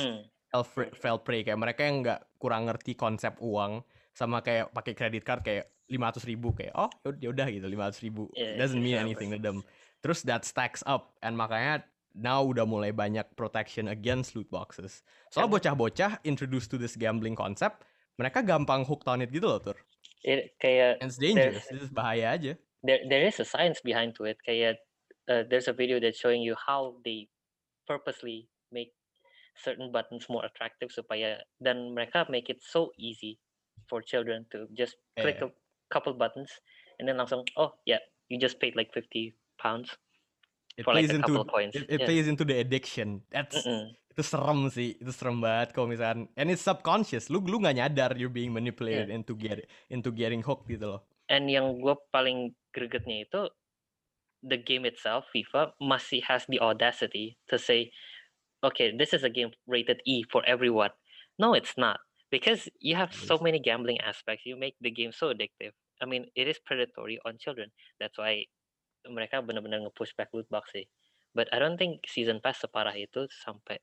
[0.54, 1.42] fr- fell prey.
[1.42, 3.82] Kayak mereka yang nggak kurang ngerti konsep uang
[4.14, 6.88] sama kayak pakai credit card kayak 500 ribu kayak oh
[7.18, 9.10] ya udah gitu 500 ribu Yeah, doesn't mean exactly.
[9.10, 9.58] anything to them
[10.00, 11.82] terus that stacks up and makanya
[12.14, 15.02] now udah mulai banyak protection against loot boxes
[15.34, 17.82] soalnya bocah-bocah introduced to this gambling concept
[18.16, 19.74] mereka gampang hooked on it gitu loh tur
[20.20, 22.52] It, kayak and it's dangerous this is bahaya aja
[22.84, 24.36] there there is a science behind to it.
[24.44, 24.80] Kayak
[25.28, 27.28] uh, there's a video that's showing you how they
[27.88, 28.92] purposely make
[29.56, 33.36] certain buttons more attractive supaya dan mereka make it so easy
[33.88, 35.48] for children to just click Yeah.
[35.48, 35.52] a
[35.90, 36.48] couple buttons
[36.96, 39.90] and then langsung oh yeah you just paid like 50 pounds
[40.78, 41.74] it for like plays a into couple coins.
[41.74, 42.06] it, it Yeah.
[42.06, 43.90] plays into the addiction that's Mm-mm.
[44.10, 48.10] itu serem sih itu serem banget kalau misalkan and it's subconscious lu lu nggak nyadar
[48.14, 53.22] you're being manipulated into get into getting hooked gitu loh And yang gue paling gregetnya
[53.22, 53.42] itu
[54.42, 57.94] the game itself FIFA masih has the audacity to say
[58.66, 60.90] okay this is a game rated E for everyone.
[61.38, 65.34] No it's not because you have so many gambling aspects you make the game so
[65.34, 65.74] addictive.
[66.00, 67.70] I mean it is predatory on children.
[67.98, 68.46] That's why
[69.04, 70.86] mereka benar-benar nge-push back loot box sih.
[71.34, 73.78] But I don't think season pass separah itu sampai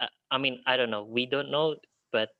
[0.00, 1.76] I, I mean I don't know we don't know
[2.10, 2.32] but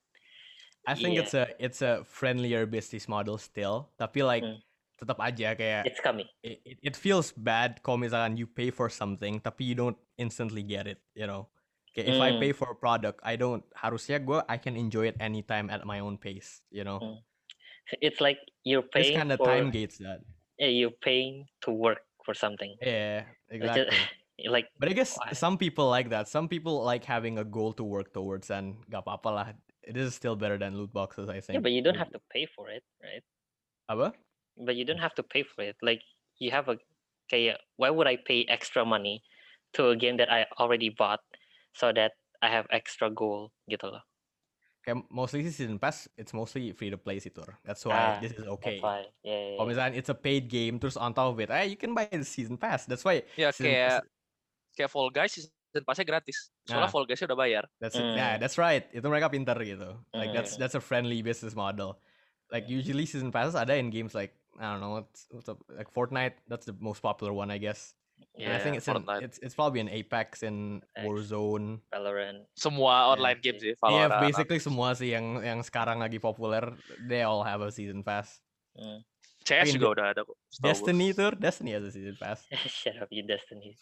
[0.88, 1.22] I think Yeah.
[1.22, 4.58] it's a it's a friendlier business model still tapi like Hmm.
[4.98, 6.26] tetap aja kayak it's coming.
[6.42, 10.62] it, it it feels bad kalau misalkan you pay for something tapi you don't instantly
[10.62, 11.51] get it you know
[11.92, 12.40] kayak if I Hmm.
[12.40, 16.00] pay for a product I don't harusnya gue I can enjoy it anytime at my
[16.00, 17.20] own pace you know Hmm.
[18.00, 20.24] It's like you're paying kind of time gates that
[20.56, 22.78] yeah, you're paying to work for something.
[22.80, 23.98] yeah is- exactly
[24.48, 25.30] like But I guess Why?
[25.30, 26.26] some people like that.
[26.26, 29.46] Some people like having a goal to work towards, and gak apa-apa lah.
[29.86, 31.54] It is still better than loot boxes, I think.
[31.54, 33.22] yeah, but you don't have to pay for it, right?
[33.86, 34.10] Apa?
[34.58, 35.78] But you don't have to pay for it.
[35.86, 36.02] Like
[36.42, 36.82] you have a
[37.30, 39.22] okay, why would I pay extra money
[39.78, 41.22] to a game that I already bought
[41.72, 44.02] so that I have extra goal gitu loh.
[44.82, 47.46] Kayak mostly sih season pass, it's mostly free to play sih tur.
[47.62, 48.82] That's why Ah, this is okay.
[48.82, 49.00] That's why.
[49.22, 49.70] Yeah, yeah, Kalau yeah.
[49.70, 52.26] misalnya it's a paid game, terus on top of it, eh, you can buy the
[52.26, 52.82] season pass.
[52.90, 53.22] That's why.
[53.38, 54.10] Ya season kayak pass-
[54.74, 55.54] kayak Fall Guys season
[55.86, 56.50] passnya gratis.
[56.66, 56.92] Soalnya Nah.
[56.92, 57.64] Fall Guys-nya udah bayar.
[57.78, 58.02] That's it.
[58.02, 58.40] Yeah, Mm.
[58.42, 58.84] that's right.
[58.90, 60.02] Itu mereka pinter gitu.
[60.10, 60.66] Like that's Mm.
[60.66, 62.02] that's a friendly business model.
[62.50, 65.88] Like usually season passes ada in games like I don't know what's, what's up, like
[65.88, 66.42] Fortnite.
[66.44, 67.94] That's the most popular one, I guess.
[68.38, 71.04] And I think it's in, it's it's probably in Apex and Apex.
[71.06, 71.80] Warzone.
[71.92, 72.46] Valorant.
[72.56, 73.12] Semua Yeah.
[73.14, 73.74] online games sih.
[73.76, 74.68] Yeah, basically Apex.
[74.68, 76.74] semua sih yang yang sekarang lagi populer,
[77.06, 78.40] they all have a season pass.
[78.78, 79.04] Mm.
[79.42, 80.38] CS juga udah ada kok.
[80.62, 82.46] Destiny tuh, Destiny has a season pass.
[82.70, 83.74] Shut up, you Destiny.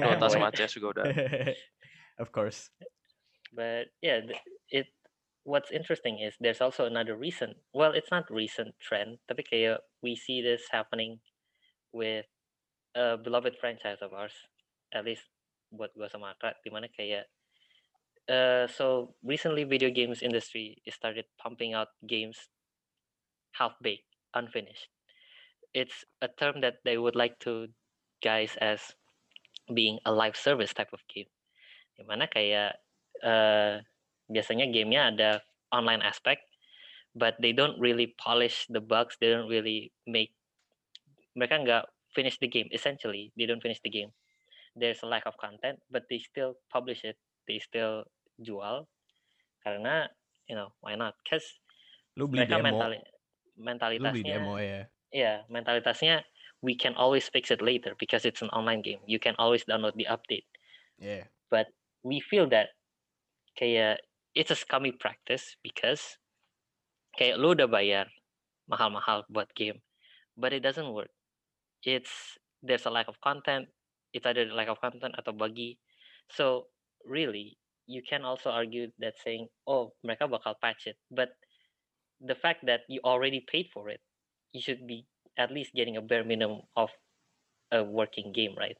[0.00, 1.04] Dota sama CS juga udah.
[2.22, 2.72] of course.
[3.54, 4.18] but yeah
[4.74, 4.90] it
[5.46, 10.18] what's interesting is there's also another recent well it's not recent trend tapi kayak we
[10.18, 11.22] see this happening
[11.94, 12.26] with
[12.94, 14.34] a beloved franchise of ours
[14.94, 15.26] at least
[15.74, 17.26] buat gua sama Akra dimana kayak
[18.30, 22.50] uh, so recently video games industry started pumping out games
[23.58, 24.90] half baked unfinished
[25.74, 27.66] it's a term that they would like to
[28.22, 28.94] guys as
[29.74, 31.30] being a live service type of game
[31.98, 32.78] dimana kayak
[33.22, 33.78] eh
[34.28, 35.30] biasanya gamenya ada
[35.74, 36.46] online aspect,
[37.12, 39.18] but they don't really polish the bugs.
[39.20, 40.32] They don't really make
[41.34, 41.84] mereka nggak
[42.14, 42.70] finish the game.
[42.72, 44.10] Essentially, they don't finish the game.
[44.74, 47.18] There's a lack of content, but they still publish it.
[47.46, 48.08] They still
[48.40, 48.88] jual,
[49.62, 50.10] karena
[50.50, 51.14] you know why not?
[51.28, 51.46] Cause
[52.18, 52.74] Lu beli mereka demo.
[52.74, 54.82] mentali Lu beli mentalitasnya demo ya.
[55.14, 56.26] yeah mentalitasnya
[56.58, 58.98] we can always fix it later because it's an online game.
[59.06, 60.48] You can always download the update.
[60.98, 61.30] Yeah.
[61.52, 61.70] But
[62.02, 62.74] we feel that
[63.54, 64.02] kayak
[64.34, 66.18] it's a scummy practice because
[67.14, 68.10] kayak lu udah bayar
[68.66, 69.78] mahal-mahal buat game,
[70.34, 71.13] but it doesn't work.
[71.84, 73.68] It's there's a lack of content.
[74.12, 75.78] It's either a lack of content atau buggy.
[76.32, 76.72] So
[77.04, 81.36] really, you can also argue that saying, oh mereka bakal patch it, but
[82.20, 84.00] the fact that you already paid for it,
[84.52, 85.04] you should be
[85.36, 86.90] at least getting a bare minimum of
[87.72, 88.78] a working game, right?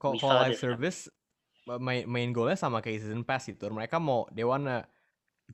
[0.00, 1.06] Kalau We kalau saw live service
[1.68, 3.68] main main goalnya sama kayak season pass itu.
[3.70, 4.88] Mereka mau they wanna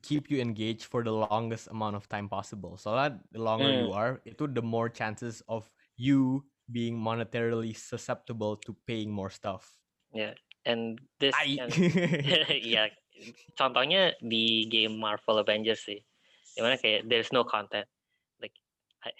[0.01, 2.77] keep you engaged for the longest amount of time possible.
[2.77, 3.93] Soalnya the longer you Hmm.
[3.93, 9.79] are, itu the more chances of you being monetarily susceptible to paying more stuff.
[10.13, 10.35] Yeah,
[10.67, 11.71] and this can
[12.75, 12.91] ya
[13.57, 15.97] contohnya di game Marvel Avengers sih
[16.53, 17.85] dimana kayak there's no content
[18.41, 18.53] like
[19.05, 19.13] I,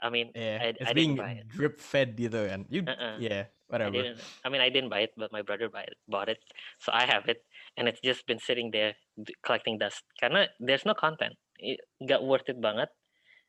[0.00, 2.64] I mean yeah, I, it's I being didn't buy it drip fed gitu kan.
[2.68, 3.16] You Uh-uh.
[3.20, 3.96] yeah, I whatever.
[3.96, 6.40] didn't I mean I didn't buy it but my brother buy it, bought it
[6.80, 7.44] so I have it
[7.76, 8.96] and it's just been sitting there
[9.44, 12.88] collecting dust karena there's no content it got worth it banget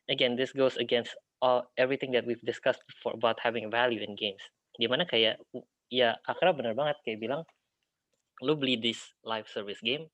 [0.08, 1.12] again this goes against
[1.42, 4.40] all everything that we've discussed before about having value in games
[4.78, 5.42] dimana kayak
[5.92, 7.42] ya Akra bener banget kayak bilang
[8.40, 10.06] lu beli this live service game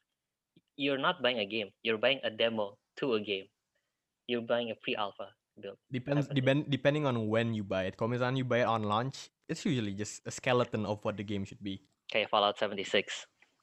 [0.75, 3.47] you're not buying a game you're buying a demo to a game
[4.27, 6.39] you're buying a pre-alpha build Depends type of thing.
[6.39, 7.99] depend depending on when you buy it.
[7.99, 11.27] Kalau misalnya you buy it on launch, it's usually just a skeleton of what the
[11.27, 11.83] game should be.
[12.09, 12.89] kayak Fallout 76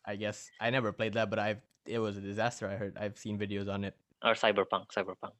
[0.05, 2.70] I guess I never played that, but I've it was a disaster.
[2.70, 3.97] I heard I've seen videos on it.
[4.24, 5.36] or Cyberpunk Cyberpunk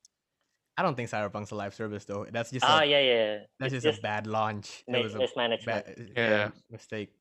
[0.76, 2.28] I don't think Cyberpunk's a live service though.
[2.28, 4.84] That's just ah a, yeah yeah that's it's just, a bad launch.
[4.88, 6.51] It ma- was a mismanagement bad Yeah.
[6.67, 7.15] mistake.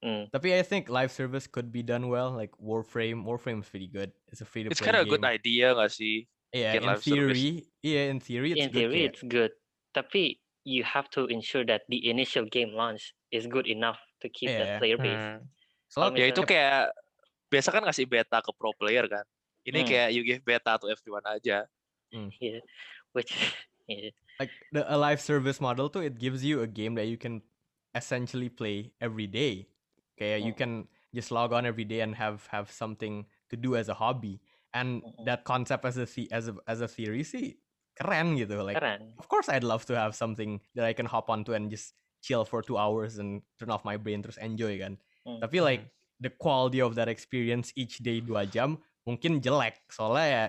[0.00, 0.30] Mm.
[0.30, 2.30] Tapi I think live service could be done well.
[2.32, 4.14] Like Warframe, Warframe's pretty good.
[4.30, 6.24] It's a free to It's play kind of a good idea gak sih?
[6.54, 7.36] Yeah, in live service.
[7.36, 8.78] theory, yeah, in theory it's in good.
[8.78, 9.52] theory kayak- it's good
[9.90, 14.50] tapi you have to ensure that the initial game launch is good enough to keep
[14.50, 14.58] Yeah.
[14.58, 15.46] that player base Hmm.
[15.90, 16.94] Soalnya Ya itu kayak
[17.50, 19.26] biasa kan ngasih beta ke pro player kan.
[19.66, 19.88] Ini Hmm.
[19.90, 21.66] kayak you give beta to everyone aja.
[22.42, 22.58] yeah
[23.12, 23.32] which
[23.88, 27.16] yeah like the a live service model too it gives you a game that you
[27.18, 27.42] can
[27.94, 29.66] essentially play every day
[30.16, 30.60] okay you Mm.
[30.60, 30.72] can
[31.14, 34.38] just log on every day and have have something to do as a hobby
[34.72, 35.24] and Mm-mm.
[35.26, 37.58] that concept as a as a as a theory see
[37.98, 41.26] keren gitu like keren of course i'd love to have something that i can hop
[41.28, 41.92] onto and just
[42.22, 44.96] chill for two hours and turn off my brain terus enjoy kan
[45.26, 45.36] Mm.
[45.44, 45.84] tapi like
[46.24, 50.44] the quality of that experience each day dua jam mungkin jelek soalnya ya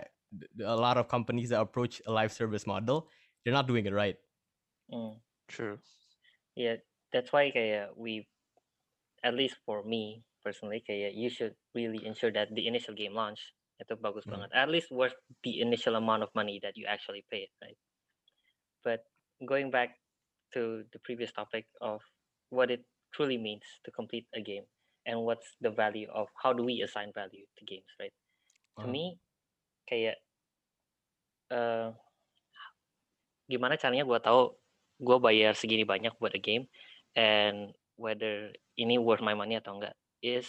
[0.63, 3.07] a lot of companies that approach a live service model
[3.43, 4.17] they're not doing it right.
[4.91, 5.19] Mm.
[5.47, 5.79] True.
[6.55, 6.79] yeah
[7.11, 8.27] that's why kayak we
[9.23, 13.39] at least for me personally kayak you should really ensure that the initial game launch
[13.81, 17.49] itu bagus banget at least worth the initial amount of money that you actually pay
[17.65, 17.77] right?
[18.85, 19.05] But
[19.45, 19.97] going back
[20.53, 22.01] to the previous topic of
[22.53, 24.65] what it truly means to complete a game
[25.09, 28.13] and what's the value of how do we assign value to games right?
[28.81, 29.03] To Uh, me
[29.91, 30.15] kayak
[31.51, 31.91] eh
[33.51, 34.55] gimana caranya gue tahu
[35.03, 36.71] gue bayar segini banyak buat a game
[37.19, 39.91] and whether ini worth my money atau enggak
[40.23, 40.47] is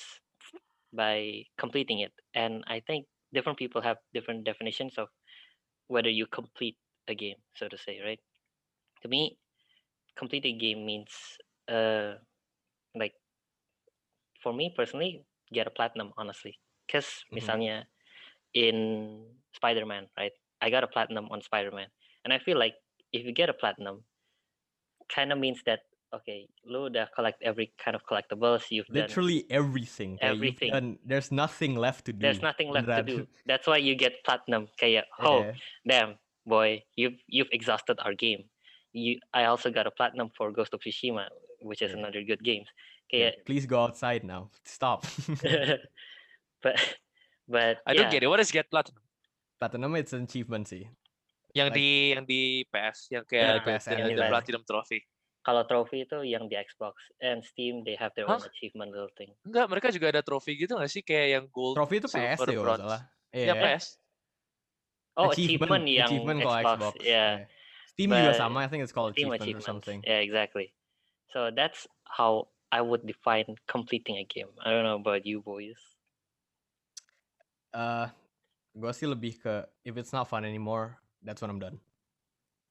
[0.94, 2.12] by completing it.
[2.36, 5.08] And I think different people have different definitions of
[5.88, 6.78] whether you complete
[7.10, 8.20] a game so to say right?
[9.02, 9.40] To me
[10.14, 11.10] complete a game means
[11.66, 12.20] uh
[12.94, 13.16] like
[14.38, 16.60] for me personally get a platinum honestly.
[16.86, 17.40] Because Mhm.
[17.40, 17.76] misalnya
[18.54, 19.24] in
[19.54, 20.32] Spider-Man right?
[20.60, 21.88] I got a platinum on Spider-Man
[22.24, 22.74] and I feel like
[23.12, 24.04] if you get a platinum
[25.12, 25.80] kind of means that
[26.14, 30.70] okay lu udah collect every kind of collectibles you've done literally everything Everything.
[30.72, 33.26] done- there's nothing left to do there's nothing left to do.
[33.48, 35.52] That's why you get platinum kayak oh Yeah.
[35.88, 36.10] damn
[36.44, 38.44] boy you've you've exhausted our game.
[38.92, 41.28] You I also got a platinum for Ghost of Tsushima
[41.64, 42.00] which is Yeah.
[42.04, 42.68] another good games
[43.12, 44.48] Yeah, please go outside now.
[44.64, 45.04] Stop.
[46.64, 46.76] But
[47.48, 48.28] but I don't yeah, get it.
[48.28, 49.02] What is get platinum?
[49.58, 50.90] platinum it's an achievement sih
[51.54, 55.06] Yang Like- di yang di PS yang Yeah, kayak PSN the- platinum trophy.
[55.42, 58.46] kalau trophy itu yang di Xbox and Steam they have their own Hah?
[58.46, 61.98] achievement little thing Enggak, mereka juga ada trofi gitu nggak sih kayak yang gold, trophy
[61.98, 62.82] itu PS silver, nggak bronze.
[62.82, 63.54] salah Ya Iya.
[63.54, 63.84] PS.
[65.14, 67.46] oh achievement, yang achievement Xbox, Xbox yeah yeah.
[67.92, 70.72] Steam juga But sama I think it's called Steam achievement or something Yeah, exactly.
[71.30, 74.48] So that's how I would define completing a game.
[74.64, 75.76] I don't know about you boys.
[77.72, 78.08] Uh
[78.72, 81.76] gue sih lebih ke if it's not fun anymore that's when I'm done.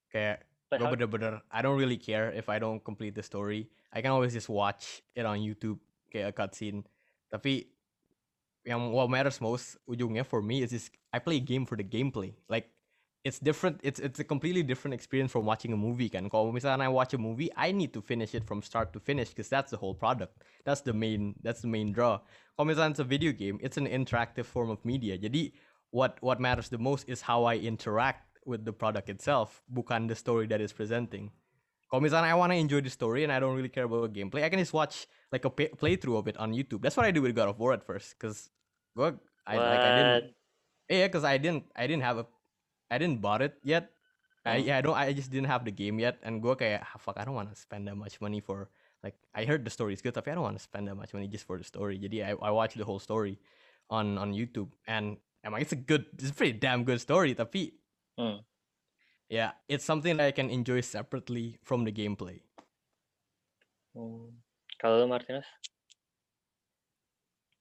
[0.10, 3.70] Kayak gue bener-bener I don't really care if I don't complete the story.
[3.92, 5.78] I can always just watch it on YouTube
[6.10, 6.88] kayak a cutscene.
[7.30, 7.68] Tapi
[8.66, 11.86] yang what matters most ujungnya for me is just I play a game for the
[11.86, 12.34] gameplay.
[12.48, 12.72] Like
[13.24, 13.80] it's different.
[13.84, 16.30] It's it's a completely different experience from watching a movie kan.
[16.30, 19.30] Kalau misalnya I watch a movie, I need to finish it from start to finish
[19.30, 20.42] because that's the whole product.
[20.66, 22.20] That's the main that's the main draw.
[22.58, 25.18] Kalau misalnya it's a video game, it's an interactive form of media.
[25.18, 25.54] Jadi
[25.94, 30.18] what what matters the most is how I interact with the product itself, bukan the
[30.18, 31.30] story that is presenting.
[31.94, 34.50] Kalau misalnya I wanna enjoy the story and I don't really care about gameplay, I
[34.50, 36.82] can just watch like a pay- playthrough of it on YouTube.
[36.82, 38.50] That's what I do with God of War at first, cause
[38.98, 39.14] gue
[39.46, 40.26] I like I didn't What?
[40.90, 42.26] yeah, cause I didn't I didn't have a
[42.92, 43.96] I didn't bought it yet.
[44.44, 44.68] I Hmm.
[44.68, 47.16] yeah I don't I just didn't have the game yet, and gue kayak "Ah, fuck
[47.16, 48.68] I don't wanna spend that much money for
[49.02, 51.32] like I heard the story is good, tapi I don't wanna spend that much money
[51.32, 51.96] just for the story.
[51.96, 53.40] Jadi I I watched the whole story
[53.88, 55.16] on on YouTube, and
[55.46, 57.78] I'm like it's a good it's a pretty damn good story, tapi
[58.20, 58.44] Hmm.
[59.30, 62.44] yeah, it's something that I can enjoy separately from the gameplay.
[63.96, 64.42] Hmm.
[64.82, 65.46] Kalau lu Martinus?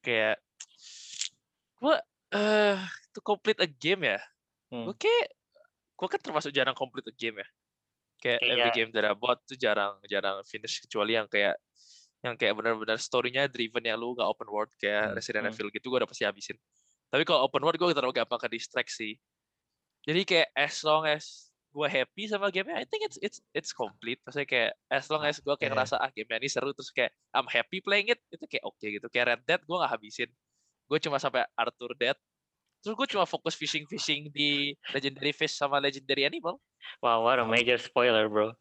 [0.01, 0.41] kayak
[1.77, 1.97] gue
[2.33, 2.81] eh
[3.13, 4.17] to complete a game ya
[4.71, 4.87] Hmm.
[4.87, 5.27] gue kayak
[5.99, 7.49] gue kan termasuk jarang complete a game ya.
[8.21, 11.57] Kayak every Kayak- game that I bought tuh jarang jarang finish kecuali yang kayak
[12.21, 15.53] yang kayak benar-benar story-nya driven yang lu nggak open world kayak Hmm, Resident hmm.
[15.57, 16.57] Evil gitu gue udah pasti habisin.
[17.09, 19.17] Tapi kalau open world gue terlalu gampang ke distract sih.
[20.05, 24.21] Jadi kayak as long as gue happy sama gamenya I think it's it's it's complete.
[24.23, 25.77] Maksudnya kayak as long as gue kayak Iya.
[25.81, 29.07] ngerasa ah game ini seru terus kayak I'm happy playing it itu kayak oke gitu.
[29.09, 30.31] Kayak Red Dead gue nggak habisin.
[30.87, 32.19] Gue cuma sampai Arthur Dead
[32.81, 36.57] terus gue cuma fokus fishing fishing di legendary fish sama legendary animal
[37.05, 38.57] Wow, what a major spoiler, bro.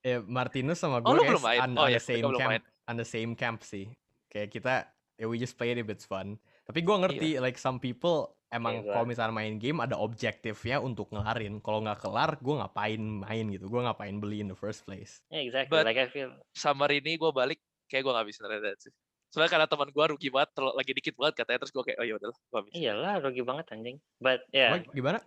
[0.00, 1.60] Ya Martinus sama Oh, gue guys belum main?
[1.60, 2.62] on, Oh, on ya, the same camp, main.
[2.88, 3.86] on the same camp sih.
[4.32, 4.74] Kayak kita,
[5.20, 6.40] ya we just played it, it's fun.
[6.64, 11.12] Tapi gue ngerti, like some people emang Iya, kalau misalnya main game ada objektifnya untuk
[11.12, 11.60] ngelarin.
[11.60, 13.68] Kalau nggak kelar, gue ngapain main gitu.
[13.68, 15.20] Gue ngapain beli in the first place.
[15.28, 15.76] Yeah, exactly.
[15.80, 17.60] But- like I feel summer ini gue balik
[17.92, 18.26] kayak gue nggak
[18.64, 18.92] Dead sih
[19.32, 22.06] soalnya karena teman gue rugi banget terlalu- lagi dikit banget katanya terus gue kayak oh
[22.06, 22.38] ya udahlah
[22.70, 23.96] iyalah rugi banget anjing.
[24.20, 25.18] But yeah, Apa, gimana?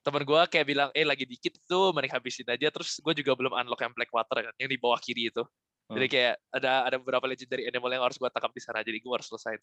[0.00, 3.52] teman gue kayak bilang eh lagi dikit tuh mending habisin aja terus gue juga belum
[3.52, 5.44] unlock yang Blackwater kan yang di bawah kiri itu
[5.90, 6.14] jadi Hmm.
[6.16, 9.26] kayak ada ada beberapa legendary animal yang harus gue tangkap di sana jadi gue harus
[9.28, 9.58] selesai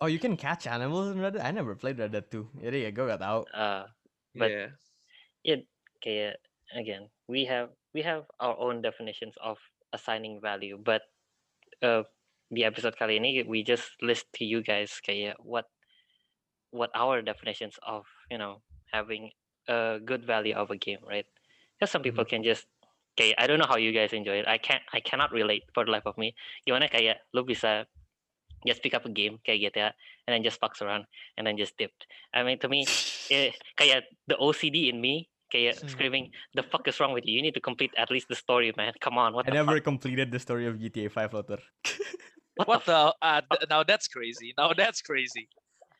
[0.00, 1.44] Oh, you can catch animals in Red Dead?
[1.44, 2.56] I never played Red Dead 2.
[2.56, 3.44] Jadi ya gue gak tahu.
[3.52, 3.84] uh,
[4.32, 4.48] But-
[5.44, 5.60] Iya.
[6.00, 6.40] kayak
[6.72, 9.60] again, we have we have our own definitions of
[9.92, 11.04] assigning value, but
[11.84, 12.00] uh,
[12.50, 15.70] di episode kali ini we just list to you guys kayak what
[16.74, 18.58] what our definitions of you know
[18.90, 19.30] having
[19.70, 21.26] a good value of a game, right?
[21.78, 22.66] Because some people can just
[23.14, 24.46] kayak I don't know how you guys enjoy it.
[24.50, 26.34] I can't I cannot relate for the life of me.
[26.66, 27.86] Gimana kayak lu bisa
[28.66, 29.94] just pick up a game kayak GTA
[30.26, 31.06] and then just fucks around
[31.38, 31.94] and then just dip.
[32.34, 32.82] I mean to me
[33.34, 35.90] eh, kayak the OCD in me kayak Hmm.
[35.90, 37.34] screaming the fuck is wrong with you?
[37.34, 38.94] You need to complete at least the story, man.
[39.02, 39.86] Come on, what I never fuck?
[39.86, 41.58] completed the story of GTA 5 Lotter.
[42.58, 45.46] What, the ah, th- now that's crazy now that's crazy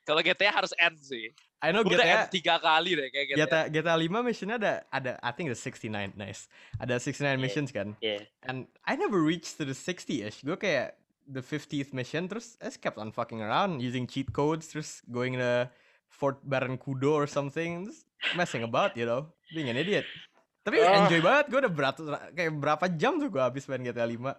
[0.04, 1.30] kalau GTA harus end sih
[1.60, 5.12] I know Gua GTA, tiga kali deh kayak GTA, GTA, GTA 5 missionnya ada, ada,
[5.20, 6.48] I think the 69, nice.
[6.80, 7.36] Ada 69 Yeah.
[7.36, 7.88] missions kan?
[8.00, 8.24] yeah.
[8.48, 10.40] And I never reached to the 60-ish.
[10.40, 10.96] Gue kayak
[11.28, 15.36] the 50th mission terus I just kept on fucking around using cheat codes terus going
[15.36, 15.68] to
[16.08, 20.08] Fort Barracuda or something just messing about you know being an idiot.
[20.64, 21.06] Tapi Ah.
[21.06, 24.32] enjoy banget gue udah beratus kayak berapa jam tuh gue habis main GTA 5.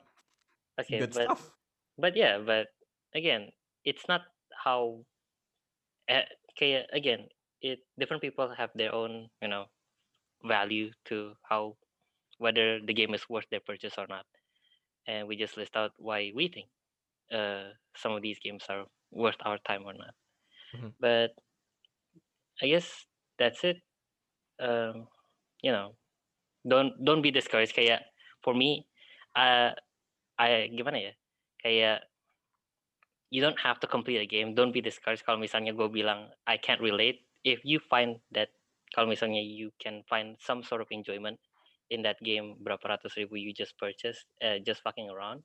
[0.82, 1.54] Okay, Good but stuff.
[2.02, 2.68] But yeah, but
[3.16, 3.52] again,
[3.86, 4.24] it's not
[4.66, 5.06] how.
[6.10, 6.28] Uh,
[6.60, 7.30] kayak again,
[7.62, 9.66] it different people have their own you know
[10.46, 11.78] value to how
[12.40, 14.26] whether the game is worth their purchase or not,
[15.08, 16.70] and we just list out why we think
[17.34, 20.16] uh some of these games are worth our time or not.
[20.76, 20.94] Mhm.
[21.00, 21.32] But
[22.62, 23.06] I guess
[23.38, 23.78] that's it.
[24.60, 25.08] Um,
[25.64, 25.96] you know,
[26.68, 27.76] don't don't be discouraged.
[27.76, 28.04] Kayak
[28.44, 28.88] for me,
[29.36, 29.72] uh,
[30.40, 31.12] I gimana ya?
[31.62, 32.04] Kayak
[33.32, 34.54] you don't have to complete a game.
[34.54, 37.24] Don't be discouraged kalau misalnya gue bilang I can't relate.
[37.48, 38.52] If you find that
[38.92, 41.40] kalau misalnya you can find some sort of enjoyment
[41.92, 45.44] in that game berapa ratus ribu you just purchased uh, just fucking around,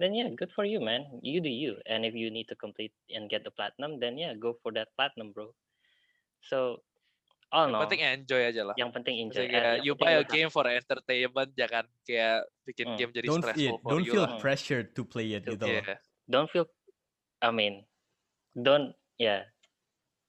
[0.00, 1.04] then yeah, good for you, man.
[1.20, 1.76] You do you.
[1.88, 4.88] And if you need to complete and get the platinum, then yeah, go for that
[4.96, 5.52] platinum, bro.
[6.40, 6.80] So,
[7.50, 9.44] in yang all, penting enjoy aja lah yang penting enjoy.
[9.44, 12.96] Kayak yang you buy a game for entertainment jangan kayak bikin Hmm.
[12.96, 14.38] game jadi Don't stressful yeah, for don't you feel lah.
[14.38, 15.66] pressured to play it gitu.
[15.66, 15.98] Yeah.
[16.30, 16.70] don't feel
[17.42, 17.82] i mean
[18.54, 19.50] don't yeah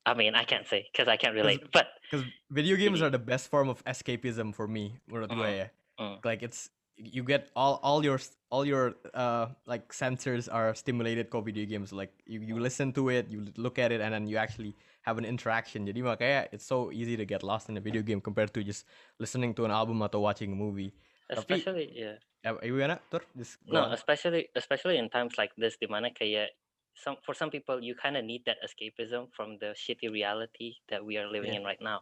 [0.05, 3.13] i mean i can't say because i can't relate but Because video games Ini- are
[3.13, 5.67] the best form of escapism for me, menurut gue Mm, ya.
[5.95, 6.15] mm.
[6.27, 6.67] Like it's
[6.99, 8.19] you get all all your
[8.51, 11.95] all your uh like sensors are stimulated kok video games.
[11.95, 15.17] Like you, you listen to it, you look at it, and then you actually have
[15.17, 15.85] an interaction.
[15.85, 18.85] Jadi makanya it's so easy to get lost in a video game compared to just
[19.17, 20.93] listening to an album atau watching a movie.
[21.31, 22.97] Tapi- especially yeah Ya, gimana?
[23.13, 23.21] Tur?
[23.37, 23.93] Just no on.
[23.93, 26.49] especially especially in times like this dimana kayak
[26.97, 31.05] some for some people you kind of need that escapism from the shitty reality that
[31.05, 31.61] we are living Yeah.
[31.61, 32.01] in right now.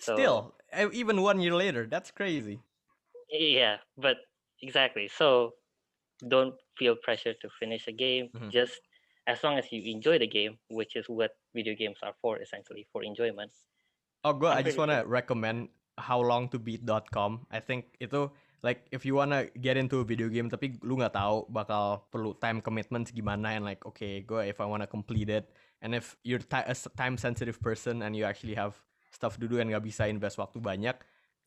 [0.00, 0.36] So Still,
[0.96, 2.60] even one year later, that's crazy.
[3.28, 4.16] yeah, but
[4.60, 5.08] exactly.
[5.08, 5.56] So
[6.28, 8.28] don't feel pressure to finish a game.
[8.32, 8.50] Mhm.
[8.50, 8.80] Just
[9.26, 12.84] as long as you enjoy the game, which is what video games are for, essentially
[12.92, 13.48] for enjoyment.
[14.20, 17.48] Oh, gue I just wanna recommend howlongtobeat.com.
[17.48, 18.28] I think itu
[18.60, 22.36] like if you wanna get into a video game tapi lu nggak tahu bakal perlu
[22.36, 25.48] time commitment gimana and like okay, gue if I wanna complete it
[25.80, 28.76] and if you're a time sensitive person and you actually have
[29.08, 30.98] stuff to do and nggak bisa invest waktu banyak,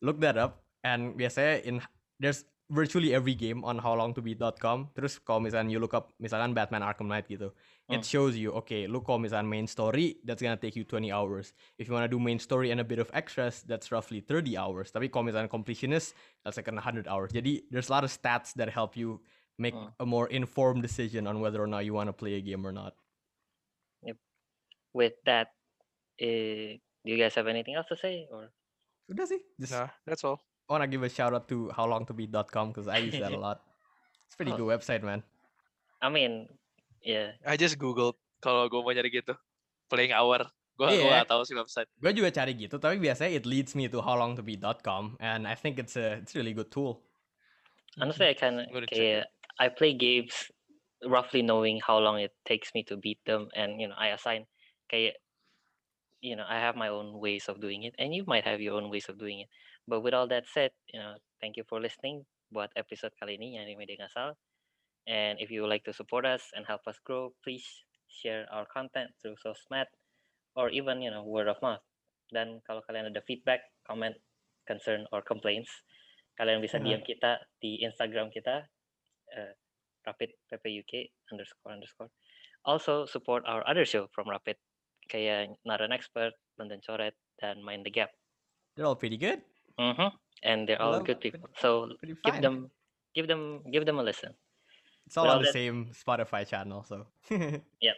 [0.02, 1.78] look that up and biasanya in
[2.18, 4.94] there's virtually every game on howlongtobeat.com.
[4.94, 7.50] Terus kalau misalnya you look up misalkan Batman Arkham Knight gitu,
[7.90, 8.06] it Hmm.
[8.06, 11.50] shows you okay, lu kalau misalnya main story that's gonna take you 20 hours.
[11.76, 14.94] If you wanna do main story and a bit of extras, that's roughly 30 hours.
[14.94, 16.14] Tapi kalau misalnya completionist,
[16.46, 17.34] that's like 100 hours.
[17.34, 19.18] Jadi there's a lot of stats that help you
[19.58, 19.90] make Hmm.
[19.98, 22.94] a more informed decision on whether or not you wanna play a game or not.
[24.00, 24.16] yep
[24.92, 25.54] With that,
[26.18, 28.50] uh, do you guys have anything else to say or?
[29.10, 29.42] Udah sih.
[29.58, 30.38] Just Nah, that's all.
[30.70, 33.58] I wanna give a shout out to howlongtobeat.com because I use that a lot.
[34.26, 34.56] It's a pretty Oh.
[34.62, 35.26] good website, man.
[35.98, 36.46] I mean,
[37.02, 37.34] yeah.
[37.42, 39.34] I just googled kalau gue mau nyari gitu.
[39.90, 40.46] Playing hour.
[40.78, 41.26] Gue Iya.
[41.26, 41.90] gak tahu sih website.
[41.98, 45.98] Gue juga cari gitu, tapi biasanya it leads me to howlongtobeat.com and I think it's
[45.98, 47.02] a it's a really good tool.
[47.98, 48.54] Honestly, I check
[48.94, 49.26] it.
[49.58, 50.54] I play games
[51.02, 54.46] roughly knowing how long it takes me to beat them, and you know I assign
[54.86, 55.18] kayak
[56.22, 58.78] you know I have my own ways of doing it, and you might have your
[58.78, 59.50] own ways of doing it.
[59.88, 63.56] But with all that said, you know, thank you for listening buat episode kali ini
[63.56, 64.34] yang media ngasal.
[65.06, 67.64] And if you would like to support us and help us grow, please
[68.10, 69.88] share our content through sosmed
[70.58, 71.82] or even you know word of mouth.
[72.30, 74.14] Dan kalau kalian ada feedback, comment,
[74.66, 75.70] concern or complaints,
[76.38, 76.78] kalian bisa.
[76.78, 78.66] DM kita di Instagram kita
[79.34, 79.52] uh,
[80.06, 82.10] Rapid PPUK underscore underscore.
[82.64, 84.58] Also support our other show from Rapid
[85.10, 88.14] kayak Not an Expert, London Coret, dan Mind the Gap.
[88.76, 89.42] They're all pretty good.
[89.80, 90.12] Mhm.
[90.44, 91.48] And they're all love good Pretty- people.
[91.56, 92.44] So Pretty give fine.
[92.44, 92.56] them,
[93.16, 94.36] give them, give them a listen.
[95.08, 97.08] It's all with on all the that- same Spotify channel, so
[97.80, 97.96] yeah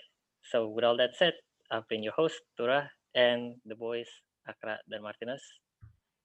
[0.50, 1.34] So with all that said,
[1.70, 4.08] I've been your host Tura and the boys
[4.46, 5.42] Akra dan Martinez.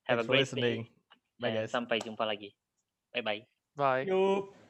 [0.09, 0.83] Have thanks a for great listening.
[0.83, 0.91] day.
[1.37, 1.71] Bye and guys.
[1.71, 2.49] Sampai jumpa lagi.
[3.13, 3.41] Bye bye.
[3.77, 4.03] Bye.
[4.09, 4.66] Yup.